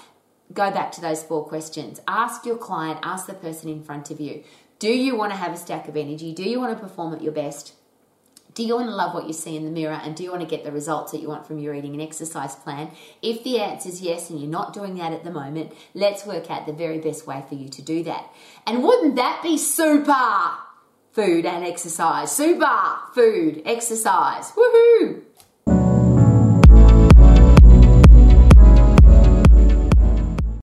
go 0.53 0.71
back 0.71 0.91
to 0.93 1.01
those 1.01 1.23
four 1.23 1.45
questions? 1.45 1.99
Ask 2.07 2.45
your 2.45 2.57
client 2.57 2.99
ask 3.03 3.27
the 3.27 3.33
person 3.33 3.69
in 3.69 3.83
front 3.83 4.09
of 4.11 4.19
you. 4.19 4.43
Do 4.79 4.89
you 4.89 5.15
want 5.15 5.31
to 5.31 5.37
have 5.37 5.53
a 5.53 5.57
stack 5.57 5.87
of 5.87 5.97
energy? 5.97 6.33
Do 6.33 6.43
you 6.43 6.59
want 6.59 6.77
to 6.77 6.81
perform 6.81 7.13
at 7.13 7.21
your 7.21 7.33
best 7.33 7.73
do 8.57 8.63
you 8.63 8.75
want 8.75 8.87
to 8.87 8.95
love 8.95 9.13
what 9.13 9.27
you 9.27 9.33
see 9.33 9.55
in 9.55 9.65
the 9.65 9.69
mirror 9.69 9.93
and 10.03 10.15
do 10.15 10.23
you 10.23 10.31
want 10.31 10.41
to 10.41 10.47
get 10.47 10.63
the 10.63 10.71
results 10.71 11.11
that 11.11 11.21
you 11.21 11.27
want 11.27 11.45
from 11.45 11.59
your 11.59 11.75
eating 11.75 11.93
and 11.93 12.01
exercise 12.01 12.55
plan? 12.55 12.89
If 13.21 13.43
the 13.43 13.59
answer 13.59 13.87
is 13.87 14.01
yes 14.01 14.31
and 14.31 14.39
you're 14.39 14.49
not 14.49 14.73
doing 14.73 14.95
that 14.95 15.13
at 15.13 15.23
the 15.23 15.29
moment, 15.29 15.73
let's 15.93 16.25
work 16.25 16.49
out 16.49 16.65
the 16.65 16.73
very 16.73 16.97
best 16.97 17.27
way 17.27 17.43
for 17.47 17.53
you 17.53 17.69
to 17.69 17.83
do 17.83 18.01
that. 18.05 18.33
And 18.65 18.83
wouldn't 18.83 19.15
that 19.17 19.41
be 19.43 19.59
super? 19.59 20.55
Food 21.11 21.45
and 21.45 21.63
exercise. 21.63 22.31
Super 22.31 22.95
food, 23.13 23.61
exercise. 23.63 24.51
Woohoo! 24.53 25.26